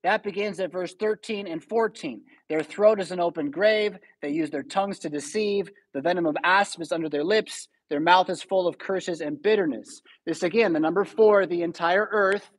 That 0.04 0.24
begins 0.24 0.60
at 0.60 0.72
verse 0.72 0.94
13 0.94 1.48
and 1.48 1.64
14. 1.64 2.22
Their 2.48 2.64
throat 2.64 3.02
is 3.02 3.12
an 3.12 3.20
open 3.20 3.52
grave. 3.52 3.98
They 4.22 4.30
use 4.30 4.50
their 4.50 4.64
tongues 4.64 5.00
to 5.00 5.10
deceive. 5.10 5.70
The 5.94 6.02
venom 6.02 6.26
of 6.26 6.38
asp 6.44 6.82
is 6.82 6.92
under 6.92 7.10
their 7.10 7.24
lips. 7.24 7.68
Their 7.90 8.00
mouth 8.00 8.30
is 8.30 8.42
full 8.42 8.68
of 8.68 8.78
curses 8.78 9.20
and 9.20 9.42
bitterness. 9.42 10.02
This 10.26 10.44
again, 10.44 10.74
the 10.74 10.80
number 10.80 11.04
four, 11.04 11.46
the 11.46 11.64
entire 11.64 12.08
earth. 12.12 12.50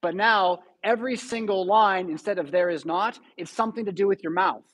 But 0.00 0.14
now, 0.14 0.60
every 0.82 1.16
single 1.16 1.66
line, 1.66 2.08
instead 2.10 2.38
of 2.38 2.50
there 2.50 2.70
is 2.70 2.86
not, 2.86 3.18
it's 3.36 3.50
something 3.50 3.84
to 3.86 3.92
do 3.92 4.06
with 4.06 4.22
your 4.22 4.32
mouth. 4.32 4.64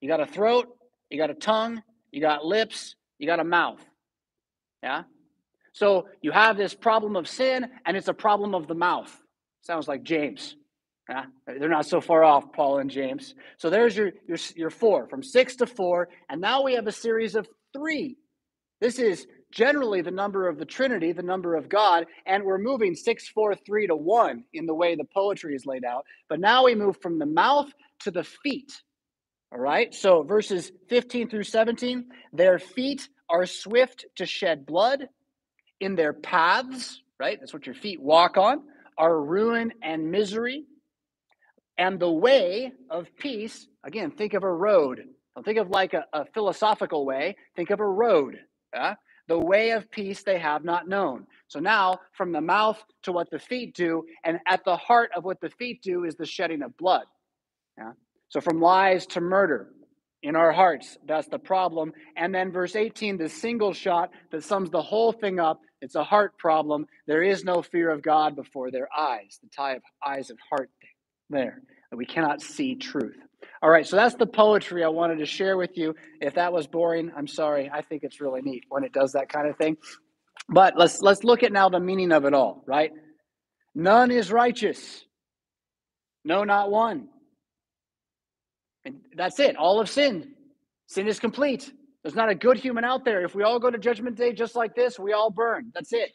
You 0.00 0.08
got 0.08 0.20
a 0.20 0.26
throat, 0.26 0.68
you 1.10 1.18
got 1.18 1.30
a 1.30 1.34
tongue, 1.34 1.82
you 2.10 2.20
got 2.20 2.44
lips, 2.44 2.96
you 3.18 3.26
got 3.26 3.38
a 3.38 3.44
mouth. 3.44 3.84
Yeah? 4.82 5.04
So 5.72 6.08
you 6.22 6.32
have 6.32 6.56
this 6.56 6.74
problem 6.74 7.16
of 7.16 7.28
sin, 7.28 7.68
and 7.86 7.96
it's 7.96 8.08
a 8.08 8.14
problem 8.14 8.54
of 8.54 8.66
the 8.66 8.74
mouth. 8.74 9.21
Sounds 9.62 9.88
like 9.88 10.02
James. 10.02 10.56
Yeah? 11.08 11.24
They're 11.46 11.68
not 11.68 11.86
so 11.86 12.00
far 12.00 12.22
off, 12.22 12.52
Paul 12.52 12.78
and 12.78 12.90
James. 12.90 13.34
So 13.58 13.70
there's 13.70 13.96
your, 13.96 14.12
your, 14.28 14.38
your 14.54 14.70
four, 14.70 15.08
from 15.08 15.22
six 15.22 15.56
to 15.56 15.66
four. 15.66 16.08
And 16.28 16.40
now 16.40 16.62
we 16.62 16.74
have 16.74 16.86
a 16.86 16.92
series 16.92 17.34
of 17.34 17.48
three 17.72 18.16
this 18.82 18.98
is 18.98 19.28
generally 19.52 20.02
the 20.02 20.10
number 20.10 20.48
of 20.48 20.58
the 20.58 20.64
Trinity, 20.64 21.12
the 21.12 21.22
number 21.22 21.54
of 21.54 21.68
God, 21.68 22.04
and 22.26 22.42
we're 22.42 22.58
moving 22.58 22.96
six, 22.96 23.28
four, 23.28 23.54
three 23.54 23.86
to 23.86 23.94
1 23.94 24.42
in 24.54 24.66
the 24.66 24.74
way 24.74 24.96
the 24.96 25.04
poetry 25.04 25.54
is 25.54 25.64
laid 25.64 25.84
out. 25.84 26.04
But 26.28 26.40
now 26.40 26.64
we 26.64 26.74
move 26.74 26.96
from 27.00 27.20
the 27.20 27.26
mouth 27.26 27.70
to 28.00 28.10
the 28.10 28.24
feet. 28.24 28.72
All 29.52 29.60
right, 29.60 29.94
so 29.94 30.24
verses 30.24 30.72
15 30.88 31.30
through 31.30 31.44
17 31.44 32.08
their 32.32 32.58
feet 32.58 33.08
are 33.30 33.46
swift 33.46 34.06
to 34.16 34.26
shed 34.26 34.66
blood, 34.66 35.08
in 35.78 35.94
their 35.94 36.12
paths, 36.12 37.00
right? 37.20 37.38
That's 37.38 37.52
what 37.52 37.66
your 37.66 37.76
feet 37.76 38.02
walk 38.02 38.36
on, 38.36 38.62
are 38.98 39.20
ruin 39.20 39.72
and 39.82 40.10
misery. 40.10 40.64
And 41.78 41.98
the 41.98 42.10
way 42.10 42.72
of 42.90 43.08
peace, 43.18 43.66
again, 43.84 44.10
think 44.10 44.34
of 44.34 44.42
a 44.44 44.52
road. 44.52 45.02
Don't 45.34 45.44
think 45.44 45.58
of 45.58 45.70
like 45.70 45.94
a, 45.94 46.04
a 46.12 46.26
philosophical 46.26 47.06
way, 47.06 47.36
think 47.56 47.70
of 47.70 47.80
a 47.80 47.86
road 47.86 48.38
yeah? 48.74 48.94
The 49.28 49.38
way 49.38 49.70
of 49.70 49.90
peace 49.90 50.22
they 50.22 50.38
have 50.38 50.64
not 50.64 50.88
known. 50.88 51.26
So 51.48 51.60
now, 51.60 52.00
from 52.12 52.32
the 52.32 52.40
mouth 52.40 52.82
to 53.04 53.12
what 53.12 53.30
the 53.30 53.38
feet 53.38 53.74
do, 53.74 54.04
and 54.24 54.38
at 54.46 54.64
the 54.64 54.76
heart 54.76 55.10
of 55.16 55.24
what 55.24 55.40
the 55.40 55.50
feet 55.50 55.82
do 55.82 56.04
is 56.04 56.16
the 56.16 56.26
shedding 56.26 56.62
of 56.62 56.76
blood. 56.76 57.04
Yeah? 57.78 57.92
So 58.28 58.40
from 58.40 58.60
lies 58.60 59.06
to 59.06 59.20
murder 59.20 59.68
in 60.22 60.36
our 60.36 60.52
hearts, 60.52 60.98
that's 61.06 61.28
the 61.28 61.38
problem. 61.38 61.92
And 62.16 62.34
then 62.34 62.52
verse 62.52 62.76
18, 62.76 63.16
the 63.18 63.28
single 63.28 63.72
shot 63.72 64.10
that 64.30 64.44
sums 64.44 64.70
the 64.70 64.82
whole 64.82 65.12
thing 65.12 65.40
up. 65.40 65.60
It's 65.80 65.96
a 65.96 66.04
heart 66.04 66.38
problem. 66.38 66.86
There 67.06 67.22
is 67.22 67.44
no 67.44 67.62
fear 67.62 67.90
of 67.90 68.02
God 68.02 68.36
before 68.36 68.70
their 68.70 68.88
eyes, 68.96 69.38
the 69.42 69.48
tie 69.48 69.74
of 69.74 69.82
eyes 70.06 70.30
and 70.30 70.38
heart 70.48 70.70
there, 71.28 71.60
that 71.90 71.96
we 71.96 72.06
cannot 72.06 72.40
see 72.40 72.76
truth. 72.76 73.16
All 73.62 73.70
right, 73.70 73.86
so 73.86 73.96
that's 73.96 74.14
the 74.14 74.26
poetry 74.26 74.84
I 74.84 74.88
wanted 74.88 75.18
to 75.18 75.26
share 75.26 75.56
with 75.56 75.76
you. 75.76 75.94
If 76.20 76.34
that 76.34 76.52
was 76.52 76.66
boring, 76.66 77.10
I'm 77.16 77.26
sorry. 77.26 77.70
I 77.72 77.82
think 77.82 78.04
it's 78.04 78.20
really 78.20 78.42
neat 78.42 78.64
when 78.68 78.84
it 78.84 78.92
does 78.92 79.12
that 79.12 79.28
kind 79.28 79.48
of 79.48 79.56
thing. 79.56 79.76
But 80.48 80.74
let's 80.76 81.00
let's 81.00 81.24
look 81.24 81.42
at 81.42 81.52
now 81.52 81.68
the 81.68 81.80
meaning 81.80 82.12
of 82.12 82.24
it 82.24 82.34
all, 82.34 82.62
right? 82.66 82.92
None 83.74 84.10
is 84.10 84.30
righteous. 84.30 85.04
No, 86.24 86.44
not 86.44 86.70
one. 86.70 87.08
And 88.84 89.00
that's 89.16 89.38
it. 89.40 89.56
All 89.56 89.80
of 89.80 89.88
sin. 89.88 90.34
Sin 90.86 91.08
is 91.08 91.20
complete. 91.20 91.72
There's 92.02 92.14
not 92.14 92.28
a 92.28 92.34
good 92.34 92.56
human 92.56 92.84
out 92.84 93.04
there. 93.04 93.24
If 93.24 93.34
we 93.34 93.44
all 93.44 93.60
go 93.60 93.70
to 93.70 93.78
judgment 93.78 94.16
day 94.16 94.32
just 94.32 94.56
like 94.56 94.74
this, 94.74 94.98
we 94.98 95.12
all 95.12 95.30
burn. 95.30 95.70
That's 95.74 95.92
it. 95.92 96.10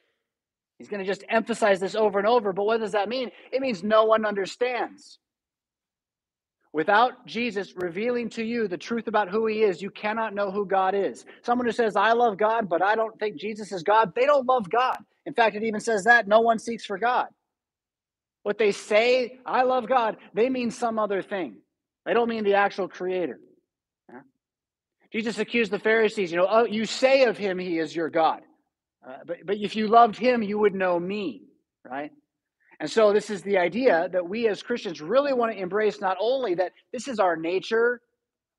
He's 0.77 0.89
going 0.89 0.99
to 0.99 1.05
just 1.05 1.23
emphasize 1.29 1.79
this 1.79 1.95
over 1.95 2.19
and 2.19 2.27
over. 2.27 2.53
But 2.53 2.65
what 2.65 2.79
does 2.79 2.91
that 2.91 3.09
mean? 3.09 3.31
It 3.51 3.61
means 3.61 3.83
no 3.83 4.05
one 4.05 4.25
understands. 4.25 5.19
Without 6.73 7.25
Jesus 7.25 7.73
revealing 7.75 8.29
to 8.31 8.43
you 8.43 8.67
the 8.67 8.77
truth 8.77 9.07
about 9.07 9.29
who 9.29 9.47
he 9.47 9.63
is, 9.63 9.81
you 9.81 9.89
cannot 9.89 10.35
know 10.35 10.51
who 10.51 10.65
God 10.65 10.93
is. 10.93 11.25
Someone 11.41 11.65
who 11.65 11.71
says, 11.71 11.95
I 11.95 12.11
love 12.11 12.37
God, 12.37 12.69
but 12.69 12.83
I 12.83 12.95
don't 12.95 13.17
think 13.17 13.37
Jesus 13.37 13.71
is 13.71 13.81
God, 13.81 14.13
they 14.15 14.25
don't 14.25 14.45
love 14.45 14.69
God. 14.69 14.97
In 15.25 15.33
fact, 15.33 15.55
it 15.55 15.63
even 15.63 15.79
says 15.79 16.03
that 16.03 16.27
no 16.27 16.41
one 16.41 16.59
seeks 16.59 16.85
for 16.85 16.97
God. 16.99 17.27
What 18.43 18.57
they 18.59 18.71
say, 18.71 19.39
I 19.45 19.63
love 19.63 19.87
God, 19.87 20.17
they 20.33 20.49
mean 20.49 20.69
some 20.69 20.99
other 20.99 21.21
thing. 21.21 21.57
They 22.07 22.13
don't 22.13 22.29
mean 22.29 22.45
the 22.45 22.53
actual 22.53 22.87
creator. 22.87 23.37
Yeah? 24.09 24.21
Jesus 25.11 25.39
accused 25.39 25.71
the 25.71 25.79
Pharisees, 25.79 26.31
you 26.31 26.37
know, 26.37 26.47
oh, 26.49 26.65
you 26.65 26.85
say 26.85 27.25
of 27.25 27.37
him 27.37 27.59
he 27.59 27.79
is 27.79 27.93
your 27.93 28.09
God. 28.09 28.41
Uh, 29.05 29.17
but, 29.25 29.37
but 29.45 29.57
if 29.57 29.75
you 29.75 29.87
loved 29.87 30.17
him, 30.17 30.41
you 30.41 30.57
would 30.57 30.73
know 30.73 30.97
me, 30.97 31.43
right? 31.85 32.11
And 32.79 32.89
so, 32.89 33.11
this 33.11 33.29
is 33.29 33.41
the 33.41 33.57
idea 33.57 34.07
that 34.13 34.27
we 34.27 34.47
as 34.47 34.63
Christians 34.63 35.01
really 35.01 35.33
want 35.33 35.51
to 35.51 35.59
embrace 35.59 35.99
not 35.99 36.15
only 36.19 36.55
that 36.55 36.71
this 36.93 37.07
is 37.07 37.19
our 37.19 37.35
nature, 37.35 38.01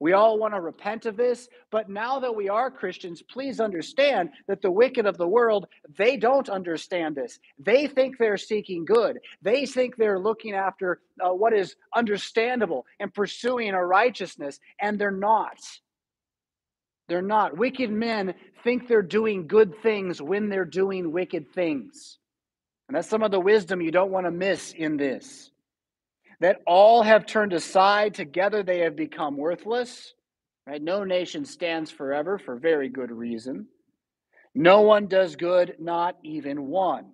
we 0.00 0.12
all 0.12 0.38
want 0.38 0.54
to 0.54 0.60
repent 0.60 1.06
of 1.06 1.16
this, 1.16 1.48
but 1.70 1.88
now 1.88 2.20
that 2.20 2.34
we 2.34 2.48
are 2.48 2.70
Christians, 2.70 3.20
please 3.22 3.58
understand 3.58 4.30
that 4.46 4.62
the 4.62 4.70
wicked 4.70 5.06
of 5.06 5.18
the 5.18 5.26
world, 5.26 5.66
they 5.96 6.16
don't 6.16 6.48
understand 6.48 7.16
this. 7.16 7.40
They 7.58 7.88
think 7.88 8.16
they're 8.16 8.36
seeking 8.36 8.84
good. 8.84 9.18
They 9.42 9.66
think 9.66 9.96
they're 9.96 10.20
looking 10.20 10.54
after 10.54 11.00
uh, 11.20 11.30
what 11.30 11.52
is 11.52 11.74
understandable 11.94 12.86
and 13.00 13.12
pursuing 13.12 13.70
a 13.70 13.84
righteousness, 13.84 14.60
and 14.80 15.00
they're 15.00 15.10
not. 15.10 15.58
They're 17.08 17.22
not. 17.22 17.56
Wicked 17.56 17.90
men 17.90 18.34
think 18.62 18.86
they're 18.86 19.02
doing 19.02 19.48
good 19.48 19.82
things 19.82 20.22
when 20.22 20.48
they're 20.48 20.64
doing 20.64 21.10
wicked 21.10 21.52
things. 21.54 22.18
And 22.86 22.96
that's 22.96 23.08
some 23.08 23.22
of 23.22 23.32
the 23.32 23.40
wisdom 23.40 23.80
you 23.80 23.90
don't 23.90 24.12
want 24.12 24.26
to 24.26 24.30
miss 24.30 24.72
in 24.72 24.96
this. 24.96 25.50
That 26.40 26.60
all 26.66 27.02
have 27.02 27.26
turned 27.26 27.52
aside, 27.52 28.14
together 28.14 28.62
they 28.62 28.80
have 28.80 28.94
become 28.96 29.36
worthless. 29.36 30.14
Right? 30.66 30.82
No 30.82 31.04
nation 31.04 31.44
stands 31.44 31.90
forever 31.90 32.38
for 32.38 32.56
very 32.56 32.88
good 32.88 33.10
reason. 33.10 33.66
No 34.54 34.82
one 34.82 35.06
does 35.06 35.36
good, 35.36 35.76
not 35.78 36.16
even 36.24 36.66
one. 36.66 37.06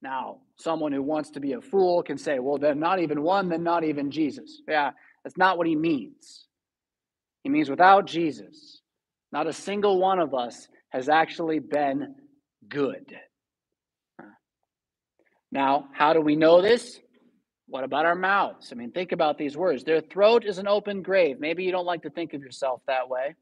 Now, 0.00 0.38
someone 0.56 0.92
who 0.92 1.02
wants 1.02 1.30
to 1.30 1.40
be 1.40 1.52
a 1.52 1.60
fool 1.60 2.02
can 2.02 2.18
say, 2.18 2.38
well, 2.38 2.58
then 2.58 2.78
not 2.78 3.00
even 3.00 3.22
one, 3.22 3.48
then 3.48 3.62
not 3.62 3.84
even 3.84 4.10
Jesus. 4.10 4.62
Yeah, 4.68 4.90
that's 5.24 5.36
not 5.36 5.58
what 5.58 5.66
he 5.66 5.74
means. 5.74 6.46
He 7.42 7.50
means 7.50 7.68
without 7.68 8.06
Jesus, 8.06 8.80
not 9.32 9.46
a 9.46 9.52
single 9.52 9.98
one 9.98 10.18
of 10.18 10.34
us 10.34 10.68
has 10.90 11.08
actually 11.08 11.58
been 11.58 12.14
good. 12.68 13.12
Now, 15.50 15.86
how 15.92 16.12
do 16.12 16.20
we 16.20 16.36
know 16.36 16.60
this? 16.62 17.00
What 17.68 17.84
about 17.84 18.06
our 18.06 18.14
mouths? 18.14 18.70
I 18.72 18.76
mean, 18.76 18.90
think 18.92 19.12
about 19.12 19.36
these 19.36 19.56
words. 19.56 19.84
Their 19.84 20.00
throat 20.00 20.44
is 20.46 20.56
an 20.56 20.66
open 20.66 21.02
grave. 21.02 21.38
Maybe 21.38 21.64
you 21.64 21.70
don't 21.70 21.84
like 21.84 22.02
to 22.02 22.10
think 22.10 22.32
of 22.32 22.42
yourself 22.42 22.80
that 22.86 23.10
way. 23.10 23.34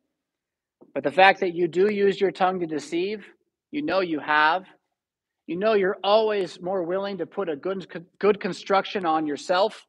But 0.94 1.04
the 1.04 1.12
fact 1.12 1.40
that 1.40 1.54
you 1.54 1.68
do 1.68 1.92
use 1.92 2.20
your 2.20 2.32
tongue 2.32 2.58
to 2.60 2.66
deceive, 2.66 3.24
you 3.70 3.82
know 3.82 4.00
you 4.00 4.18
have. 4.18 4.64
You 5.46 5.56
know 5.56 5.74
you're 5.74 5.98
always 6.02 6.60
more 6.60 6.82
willing 6.82 7.18
to 7.18 7.26
put 7.26 7.48
a 7.48 7.54
good, 7.54 7.86
good 8.18 8.40
construction 8.40 9.06
on 9.06 9.28
yourself 9.28 9.86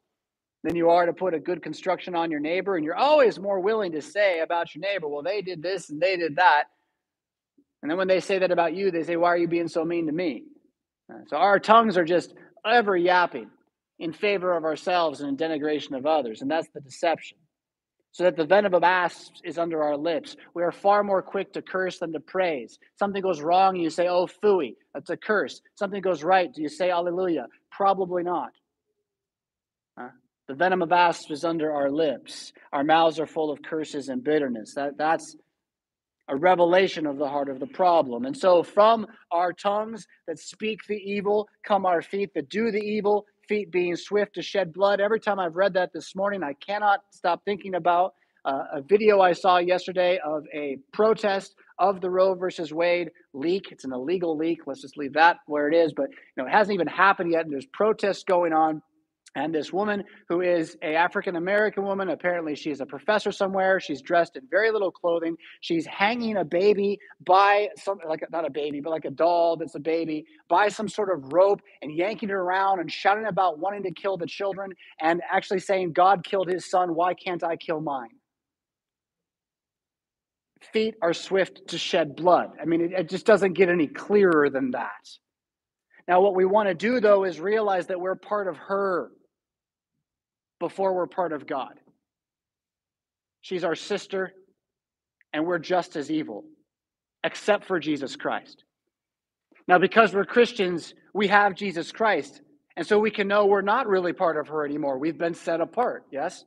than 0.62 0.76
you 0.76 0.88
are 0.90 1.06
to 1.06 1.12
put 1.12 1.34
a 1.34 1.40
good 1.40 1.60
construction 1.60 2.14
on 2.14 2.30
your 2.30 2.40
neighbor. 2.40 2.76
And 2.76 2.84
you're 2.84 2.94
always 2.94 3.40
more 3.40 3.58
willing 3.58 3.90
to 3.92 4.00
say 4.00 4.38
about 4.38 4.72
your 4.72 4.82
neighbor, 4.82 5.08
well, 5.08 5.24
they 5.24 5.42
did 5.42 5.62
this 5.62 5.90
and 5.90 6.00
they 6.00 6.16
did 6.16 6.36
that. 6.36 6.64
And 7.82 7.90
then 7.90 7.98
when 7.98 8.08
they 8.08 8.20
say 8.20 8.38
that 8.38 8.52
about 8.52 8.72
you, 8.72 8.92
they 8.92 9.02
say, 9.02 9.16
why 9.16 9.28
are 9.28 9.36
you 9.36 9.48
being 9.48 9.68
so 9.68 9.84
mean 9.84 10.06
to 10.06 10.12
me? 10.12 10.44
So 11.26 11.36
our 11.36 11.58
tongues 11.58 11.96
are 11.96 12.04
just 12.04 12.34
ever 12.64 12.96
yapping 12.96 13.50
in 13.98 14.12
favor 14.12 14.56
of 14.56 14.64
ourselves 14.64 15.20
and 15.20 15.28
in 15.28 15.36
denigration 15.36 15.96
of 15.96 16.06
others. 16.06 16.42
And 16.42 16.50
that's 16.50 16.68
the 16.74 16.80
deception. 16.80 17.38
So 18.12 18.24
that 18.24 18.36
the 18.36 18.44
venom 18.44 18.74
of 18.74 18.82
asps 18.82 19.40
is 19.44 19.58
under 19.58 19.82
our 19.82 19.96
lips. 19.96 20.36
We 20.54 20.62
are 20.62 20.72
far 20.72 21.04
more 21.04 21.22
quick 21.22 21.52
to 21.52 21.62
curse 21.62 21.98
than 21.98 22.12
to 22.12 22.20
praise. 22.20 22.78
Something 22.98 23.22
goes 23.22 23.40
wrong, 23.40 23.76
you 23.76 23.90
say, 23.90 24.08
oh, 24.08 24.26
phooey. 24.26 24.76
That's 24.94 25.10
a 25.10 25.16
curse. 25.16 25.60
Something 25.74 26.00
goes 26.00 26.22
right, 26.22 26.52
do 26.52 26.62
you 26.62 26.68
say, 26.68 26.90
alleluia? 26.90 27.46
Probably 27.70 28.22
not. 28.22 28.52
Huh? 29.96 30.08
The 30.48 30.54
venom 30.54 30.80
of 30.80 30.90
asps 30.90 31.30
is 31.30 31.44
under 31.44 31.70
our 31.70 31.90
lips. 31.90 32.52
Our 32.72 32.82
mouths 32.82 33.20
are 33.20 33.26
full 33.26 33.50
of 33.50 33.62
curses 33.62 34.08
and 34.08 34.24
bitterness. 34.24 34.74
That, 34.74 34.96
that's 34.96 35.36
a 36.28 36.36
revelation 36.36 37.06
of 37.06 37.18
the 37.18 37.28
heart 37.28 37.48
of 37.48 37.60
the 37.60 37.66
problem. 37.66 38.24
And 38.24 38.36
so, 38.36 38.62
from 38.62 39.06
our 39.30 39.52
tongues 39.52 40.06
that 40.26 40.38
speak 40.38 40.80
the 40.88 40.96
evil 40.96 41.48
come 41.64 41.86
our 41.86 42.02
feet 42.02 42.32
that 42.34 42.48
do 42.48 42.70
the 42.70 42.80
evil, 42.80 43.26
feet 43.48 43.70
being 43.72 43.96
swift 43.96 44.34
to 44.34 44.42
shed 44.42 44.72
blood. 44.72 45.00
Every 45.00 45.20
time 45.20 45.38
I've 45.38 45.56
read 45.56 45.74
that 45.74 45.92
this 45.92 46.14
morning, 46.14 46.42
I 46.42 46.52
cannot 46.52 47.00
stop 47.10 47.44
thinking 47.44 47.74
about 47.74 48.14
uh, 48.44 48.64
a 48.74 48.82
video 48.82 49.20
I 49.20 49.32
saw 49.32 49.58
yesterday 49.58 50.18
of 50.24 50.44
a 50.54 50.78
protest 50.92 51.54
of 51.78 52.00
the 52.00 52.10
Roe 52.10 52.34
versus 52.34 52.72
Wade 52.72 53.10
leak. 53.32 53.72
It's 53.72 53.84
an 53.84 53.92
illegal 53.92 54.36
leak. 54.36 54.66
Let's 54.66 54.82
just 54.82 54.96
leave 54.96 55.14
that 55.14 55.38
where 55.46 55.68
it 55.68 55.74
is. 55.74 55.92
But 55.92 56.10
you 56.10 56.42
know, 56.42 56.46
it 56.46 56.52
hasn't 56.52 56.74
even 56.74 56.86
happened 56.86 57.32
yet, 57.32 57.44
and 57.44 57.52
there's 57.52 57.66
protests 57.66 58.24
going 58.24 58.52
on 58.52 58.82
and 59.34 59.54
this 59.54 59.72
woman 59.72 60.04
who 60.28 60.40
is 60.40 60.76
a 60.82 60.94
african 60.94 61.36
american 61.36 61.84
woman 61.84 62.08
apparently 62.08 62.54
she's 62.54 62.80
a 62.80 62.86
professor 62.86 63.32
somewhere. 63.32 63.80
She's 63.80 64.00
dressed 64.00 64.36
in 64.36 64.42
very 64.50 64.70
little 64.70 64.90
clothing. 64.90 65.36
She's 65.60 65.86
hanging 65.86 66.36
a 66.36 66.44
baby 66.44 66.98
by 67.24 67.68
some 67.76 67.98
like 68.06 68.24
not 68.30 68.46
a 68.46 68.50
baby 68.50 68.80
but 68.80 68.90
like 68.90 69.04
a 69.04 69.10
doll 69.10 69.56
that's 69.56 69.74
a 69.74 69.80
baby 69.80 70.24
by 70.48 70.68
some 70.68 70.88
sort 70.88 71.10
of 71.10 71.32
rope 71.32 71.60
and 71.82 71.94
yanking 71.94 72.30
it 72.30 72.32
around 72.32 72.80
and 72.80 72.90
shouting 72.90 73.26
about 73.26 73.58
wanting 73.58 73.82
to 73.84 73.92
kill 73.92 74.16
the 74.16 74.26
children 74.26 74.70
and 75.00 75.20
actually 75.30 75.60
saying 75.60 75.92
god 75.92 76.24
killed 76.24 76.48
his 76.48 76.70
son. 76.70 76.94
Why 76.94 77.14
can't 77.14 77.44
i 77.44 77.56
kill 77.56 77.80
mine? 77.80 78.10
Feet 80.72 80.94
are 81.02 81.12
swift 81.12 81.68
to 81.68 81.78
shed 81.78 82.16
blood. 82.16 82.50
I 82.60 82.64
mean 82.64 82.80
it, 82.80 82.92
it 82.92 83.08
just 83.08 83.26
doesn't 83.26 83.52
get 83.52 83.68
any 83.68 83.86
clearer 83.86 84.50
than 84.50 84.72
that. 84.72 85.08
Now, 86.08 86.22
what 86.22 86.34
we 86.34 86.46
want 86.46 86.68
to 86.70 86.74
do, 86.74 87.00
though, 87.00 87.24
is 87.24 87.38
realize 87.38 87.88
that 87.88 88.00
we're 88.00 88.14
part 88.14 88.48
of 88.48 88.56
her 88.56 89.10
before 90.60 90.94
we're 90.94 91.06
part 91.06 91.32
of 91.32 91.46
God. 91.46 91.78
She's 93.40 93.64
our 93.64 93.74
sister, 93.74 94.32
and 95.32 95.46
we're 95.46 95.58
just 95.58 95.96
as 95.96 96.10
evil, 96.10 96.44
except 97.24 97.64
for 97.64 97.78
Jesus 97.78 98.16
Christ. 98.16 98.64
Now, 99.66 99.78
because 99.78 100.14
we're 100.14 100.24
Christians, 100.24 100.94
we 101.14 101.28
have 101.28 101.54
Jesus 101.54 101.92
Christ. 101.92 102.40
And 102.76 102.86
so 102.86 102.98
we 102.98 103.10
can 103.10 103.26
know 103.26 103.46
we're 103.46 103.60
not 103.60 103.88
really 103.88 104.12
part 104.12 104.36
of 104.38 104.48
her 104.48 104.64
anymore. 104.64 104.98
We've 104.98 105.18
been 105.18 105.34
set 105.34 105.60
apart, 105.60 106.04
yes? 106.12 106.44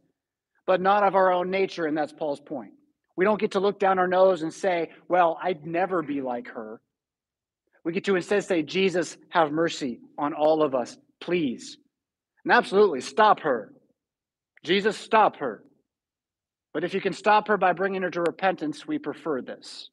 But 0.66 0.80
not 0.80 1.04
of 1.06 1.14
our 1.14 1.32
own 1.32 1.52
nature, 1.52 1.86
and 1.86 1.98
that's 1.98 2.14
Paul's 2.14 2.40
point. 2.40 2.72
We 3.18 3.26
don't 3.26 3.40
get 3.40 3.52
to 3.52 3.60
look 3.60 3.80
down 3.80 4.00
our 4.00 4.08
nose 4.08 4.42
and 4.42 4.54
say, 4.54 4.92
well, 5.10 5.38
I'd 5.44 5.66
never 5.66 6.02
be 6.02 6.22
like 6.22 6.48
her. 6.50 6.80
We 7.84 7.92
get 7.92 8.06
to 8.06 8.16
instead 8.16 8.46
say, 8.46 8.64
Jesus, 8.64 9.18
have 9.30 9.52
mercy 9.52 10.00
on 10.18 10.34
all 10.34 10.64
of 10.64 10.74
us, 10.74 10.98
please. 11.20 11.78
And 12.46 12.54
absolutely, 12.54 13.02
stop 13.02 13.42
her. 13.42 13.74
Jesus, 14.64 14.98
stop 14.98 15.38
her. 15.38 15.64
But 16.74 16.84
if 16.84 16.94
you 16.94 17.02
can 17.02 17.14
stop 17.14 17.48
her 17.48 17.58
by 17.58 17.74
bringing 17.74 18.04
her 18.04 18.12
to 18.12 18.22
repentance, 18.22 18.88
we 18.88 18.98
prefer 18.98 19.42
this. 19.42 19.90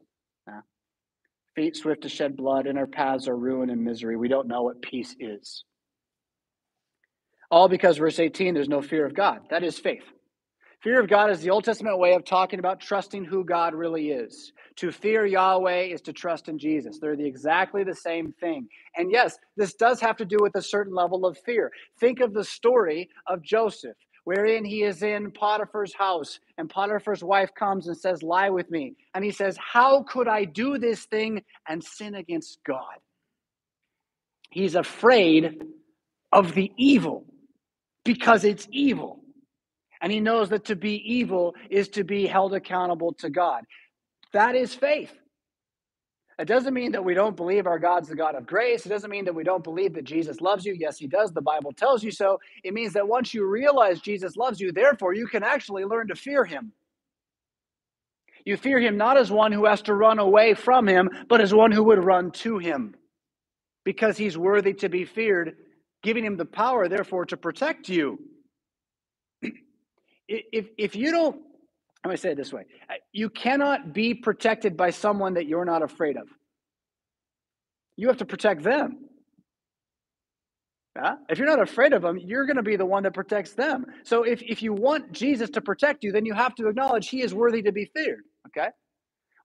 Feet 1.55 1.77
swift 1.77 2.03
to 2.03 2.09
shed 2.09 2.37
blood, 2.37 2.67
and 2.67 2.79
our 2.79 2.87
paths 2.87 3.27
are 3.27 3.37
ruin 3.37 3.71
and 3.71 3.83
misery. 3.83 4.17
We 4.17 4.29
don't 4.29 4.47
know 4.47 4.63
what 4.63 4.81
peace 4.81 5.17
is. 5.19 5.65
All 7.51 7.69
because, 7.69 7.97
verse 7.97 8.21
18, 8.21 8.55
there's 8.55 8.69
no 8.69 8.81
fear 8.83 9.05
of 9.05 9.15
God. 9.15 9.41
That 9.51 9.65
is 9.65 9.79
faith. 9.79 10.05
Fear 10.85 11.01
of 11.01 11.09
God 11.09 11.31
is 11.31 11.41
the 11.41 11.51
Old 11.51 11.65
Testament 11.65 11.99
way 11.99 12.15
of 12.15 12.25
talking 12.25 12.61
about 12.61 12.79
trusting 12.81 13.25
who 13.25 13.45
God 13.45 13.75
really 13.75 14.11
is. 14.11 14.53
To 14.77 14.93
fear 14.93 15.27
Yahweh 15.27 15.87
is 15.87 16.01
to 16.03 16.13
trust 16.13 16.49
in 16.49 16.57
Jesus. 16.57 17.01
They're 17.01 17.17
the, 17.17 17.27
exactly 17.27 17.83
the 17.83 17.97
same 17.97 18.33
thing. 18.39 18.69
And 18.97 19.11
yes, 19.11 19.37
this 19.57 19.75
does 19.75 20.01
have 20.01 20.17
to 20.19 20.25
do 20.25 20.37
with 20.41 20.55
a 20.55 20.63
certain 20.63 20.95
level 20.95 21.27
of 21.27 21.37
fear. 21.39 21.73
Think 21.99 22.21
of 22.21 22.33
the 22.33 22.45
story 22.45 23.09
of 23.27 23.43
Joseph 23.43 23.97
wherein 24.29 24.63
he 24.63 24.83
is 24.83 25.03
in 25.03 25.31
Potiphar's 25.31 25.95
house, 25.95 26.39
and 26.59 26.69
Potiphar's 26.69 27.25
wife 27.25 27.49
comes 27.55 27.89
and 27.89 27.97
says, 27.97 28.23
Lie 28.23 28.51
with 28.51 28.71
me. 28.71 28.95
And 29.15 29.25
he 29.25 29.31
says, 29.31 29.57
How 29.57 30.03
could 30.03 30.29
I 30.29 30.45
do 30.45 30.77
this 30.77 31.07
thing 31.07 31.43
and 31.67 31.83
sin 31.83 32.15
against 32.15 32.59
God? 32.63 32.99
He's 34.51 34.75
afraid 34.75 35.63
of 36.31 36.53
the 36.53 36.71
evil 36.77 37.25
because 38.05 38.45
it's 38.45 38.69
evil. 38.71 39.21
And 40.03 40.13
he 40.13 40.21
knows 40.21 40.51
that 40.51 40.67
to 40.67 40.77
be 40.77 40.97
evil 41.11 41.55
is 41.71 41.89
to 41.97 42.05
be 42.05 42.27
held 42.27 42.53
accountable 42.53 43.15
to 43.21 43.31
God. 43.31 43.65
That 44.35 44.55
is 44.55 44.75
faith. 44.75 45.11
It 46.39 46.47
doesn't 46.47 46.75
mean 46.75 46.93
that 46.93 47.05
we 47.05 47.15
don't 47.15 47.37
believe 47.37 47.67
our 47.67 47.79
God's 47.81 48.09
the 48.09 48.17
God 48.17 48.37
of 48.37 48.47
grace. 48.47 48.87
It 48.87 48.91
doesn't 48.91 49.11
mean 49.11 49.25
that 49.27 49.35
we 49.35 49.45
don't 49.45 49.65
believe 49.65 49.95
that 49.95 50.05
Jesus 50.05 50.41
loves 50.41 50.65
you. 50.65 50.75
Yes, 50.79 50.99
he 50.99 51.09
does. 51.09 51.33
The 51.33 51.43
Bible 51.43 51.73
tells 51.73 52.05
you 52.05 52.13
so. 52.13 52.41
It 52.65 52.75
means 52.75 52.93
that 52.95 53.09
once 53.09 53.35
you 53.35 53.47
realize 53.47 54.01
Jesus 54.01 54.37
loves 54.37 54.61
you, 54.61 54.73
therefore 54.73 55.15
you 55.15 55.27
can 55.27 55.43
actually 55.43 55.85
learn 55.85 56.09
to 56.09 56.15
fear 56.17 56.45
him. 56.45 56.73
You 58.45 58.57
fear 58.57 58.79
him 58.81 58.97
not 58.97 59.19
as 59.19 59.31
one 59.31 59.53
who 59.53 59.67
has 59.67 59.83
to 59.83 59.95
run 59.95 60.19
away 60.19 60.55
from 60.55 60.89
him, 60.89 61.11
but 61.29 61.41
as 61.41 61.55
one 61.55 61.73
who 61.73 61.85
would 61.85 62.05
run 62.05 62.31
to 62.33 62.59
him 62.59 62.95
because 63.85 64.19
he's 64.19 64.39
worthy 64.39 64.75
to 64.75 64.89
be 64.89 65.05
feared, 65.05 65.57
giving 66.03 66.25
him 66.25 66.37
the 66.37 66.45
power, 66.45 66.89
therefore, 66.89 67.27
to 67.27 67.37
protect 67.37 67.89
you. 67.89 68.19
If, 70.29 70.67
if 70.79 70.97
you 70.97 71.11
don't 71.11 71.43
Going 72.05 72.17
to 72.17 72.21
say 72.21 72.31
it 72.31 72.37
this 72.37 72.53
way 72.53 72.65
uh, 72.89 72.95
you 73.13 73.29
cannot 73.29 73.93
be 73.93 74.15
protected 74.15 74.77
by 74.77 74.91
someone 74.91 75.35
that 75.35 75.47
you're 75.47 75.65
not 75.65 75.83
afraid 75.83 76.17
of. 76.17 76.29
You 77.97 78.09
have 78.09 78.19
to 78.19 78.25
protect 78.25 78.63
them. 78.63 79.09
Yeah? 80.97 81.17
If 81.29 81.39
you're 81.39 81.47
not 81.47 81.61
afraid 81.61 81.93
of 81.93 82.03
them, 82.03 82.19
you're 82.19 82.47
going 82.47 82.57
to 82.57 82.63
be 82.63 82.77
the 82.77 82.87
one 82.87 83.03
that 83.05 83.15
protects 83.15 83.53
them. 83.55 83.87
So 84.05 84.23
if, 84.25 84.43
if 84.43 84.63
you 84.63 84.73
want 84.73 85.13
Jesus 85.13 85.51
to 85.51 85.61
protect 85.61 86.03
you, 86.03 86.13
then 86.13 86.25
you 86.25 86.35
have 86.35 86.55
to 86.57 86.69
acknowledge 86.69 87.09
he 87.09 87.23
is 87.23 87.35
worthy 87.35 87.63
to 87.63 87.73
be 87.73 87.85
feared. 87.95 88.25
Okay? 88.49 88.69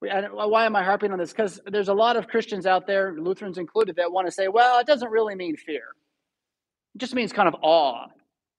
And 0.10 0.26
uh, 0.28 0.48
why 0.48 0.66
am 0.66 0.76
I 0.76 0.84
harping 0.84 1.12
on 1.12 1.20
this? 1.20 1.32
Because 1.32 1.60
there's 1.68 1.90
a 1.90 1.94
lot 1.94 2.18
of 2.18 2.28
Christians 2.28 2.66
out 2.66 2.88
there, 2.88 3.16
Lutherans 3.18 3.58
included, 3.58 3.96
that 3.98 4.12
want 4.12 4.28
to 4.28 4.32
say, 4.32 4.48
well, 4.48 4.80
it 4.80 4.88
doesn't 4.88 5.10
really 5.10 5.36
mean 5.36 5.56
fear. 5.56 5.84
It 6.96 7.00
just 7.00 7.14
means 7.14 7.32
kind 7.32 7.48
of 7.48 7.56
awe, 7.62 8.08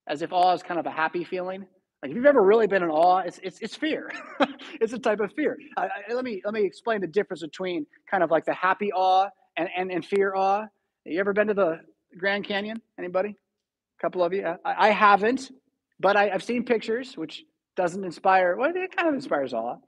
as 0.06 0.22
if 0.22 0.32
awe 0.32 0.52
is 0.52 0.62
kind 0.62 0.80
of 0.80 0.86
a 0.86 0.90
happy 0.90 1.24
feeling. 1.24 1.66
Like 2.04 2.10
if 2.10 2.16
you've 2.16 2.26
ever 2.26 2.42
really 2.42 2.66
been 2.66 2.82
in 2.82 2.90
awe, 2.90 3.20
it's 3.20 3.40
it's, 3.42 3.58
it's 3.60 3.74
fear. 3.74 4.12
it's 4.78 4.92
a 4.92 4.98
type 4.98 5.20
of 5.20 5.32
fear. 5.32 5.56
I, 5.78 5.84
I, 5.86 6.12
let 6.12 6.22
me 6.22 6.42
let 6.44 6.52
me 6.52 6.62
explain 6.62 7.00
the 7.00 7.06
difference 7.06 7.40
between 7.40 7.86
kind 8.10 8.22
of 8.22 8.30
like 8.30 8.44
the 8.44 8.52
happy 8.52 8.92
awe 8.92 9.30
and 9.56 9.70
and, 9.74 9.90
and 9.90 10.04
fear 10.04 10.34
awe. 10.36 10.60
Have 10.60 10.68
You 11.06 11.18
ever 11.18 11.32
been 11.32 11.46
to 11.46 11.54
the 11.54 11.80
Grand 12.18 12.44
Canyon? 12.44 12.82
Anybody? 12.98 13.30
A 13.30 14.02
couple 14.02 14.22
of 14.22 14.34
you. 14.34 14.46
I, 14.46 14.88
I 14.88 14.90
haven't, 14.90 15.50
but 15.98 16.14
I, 16.14 16.28
have 16.28 16.42
seen 16.42 16.66
pictures, 16.66 17.16
which 17.16 17.42
doesn't 17.74 18.04
inspire. 18.04 18.54
Well, 18.54 18.70
it 18.74 18.94
kind 18.94 19.08
of 19.08 19.14
inspires 19.14 19.54
awe. 19.54 19.78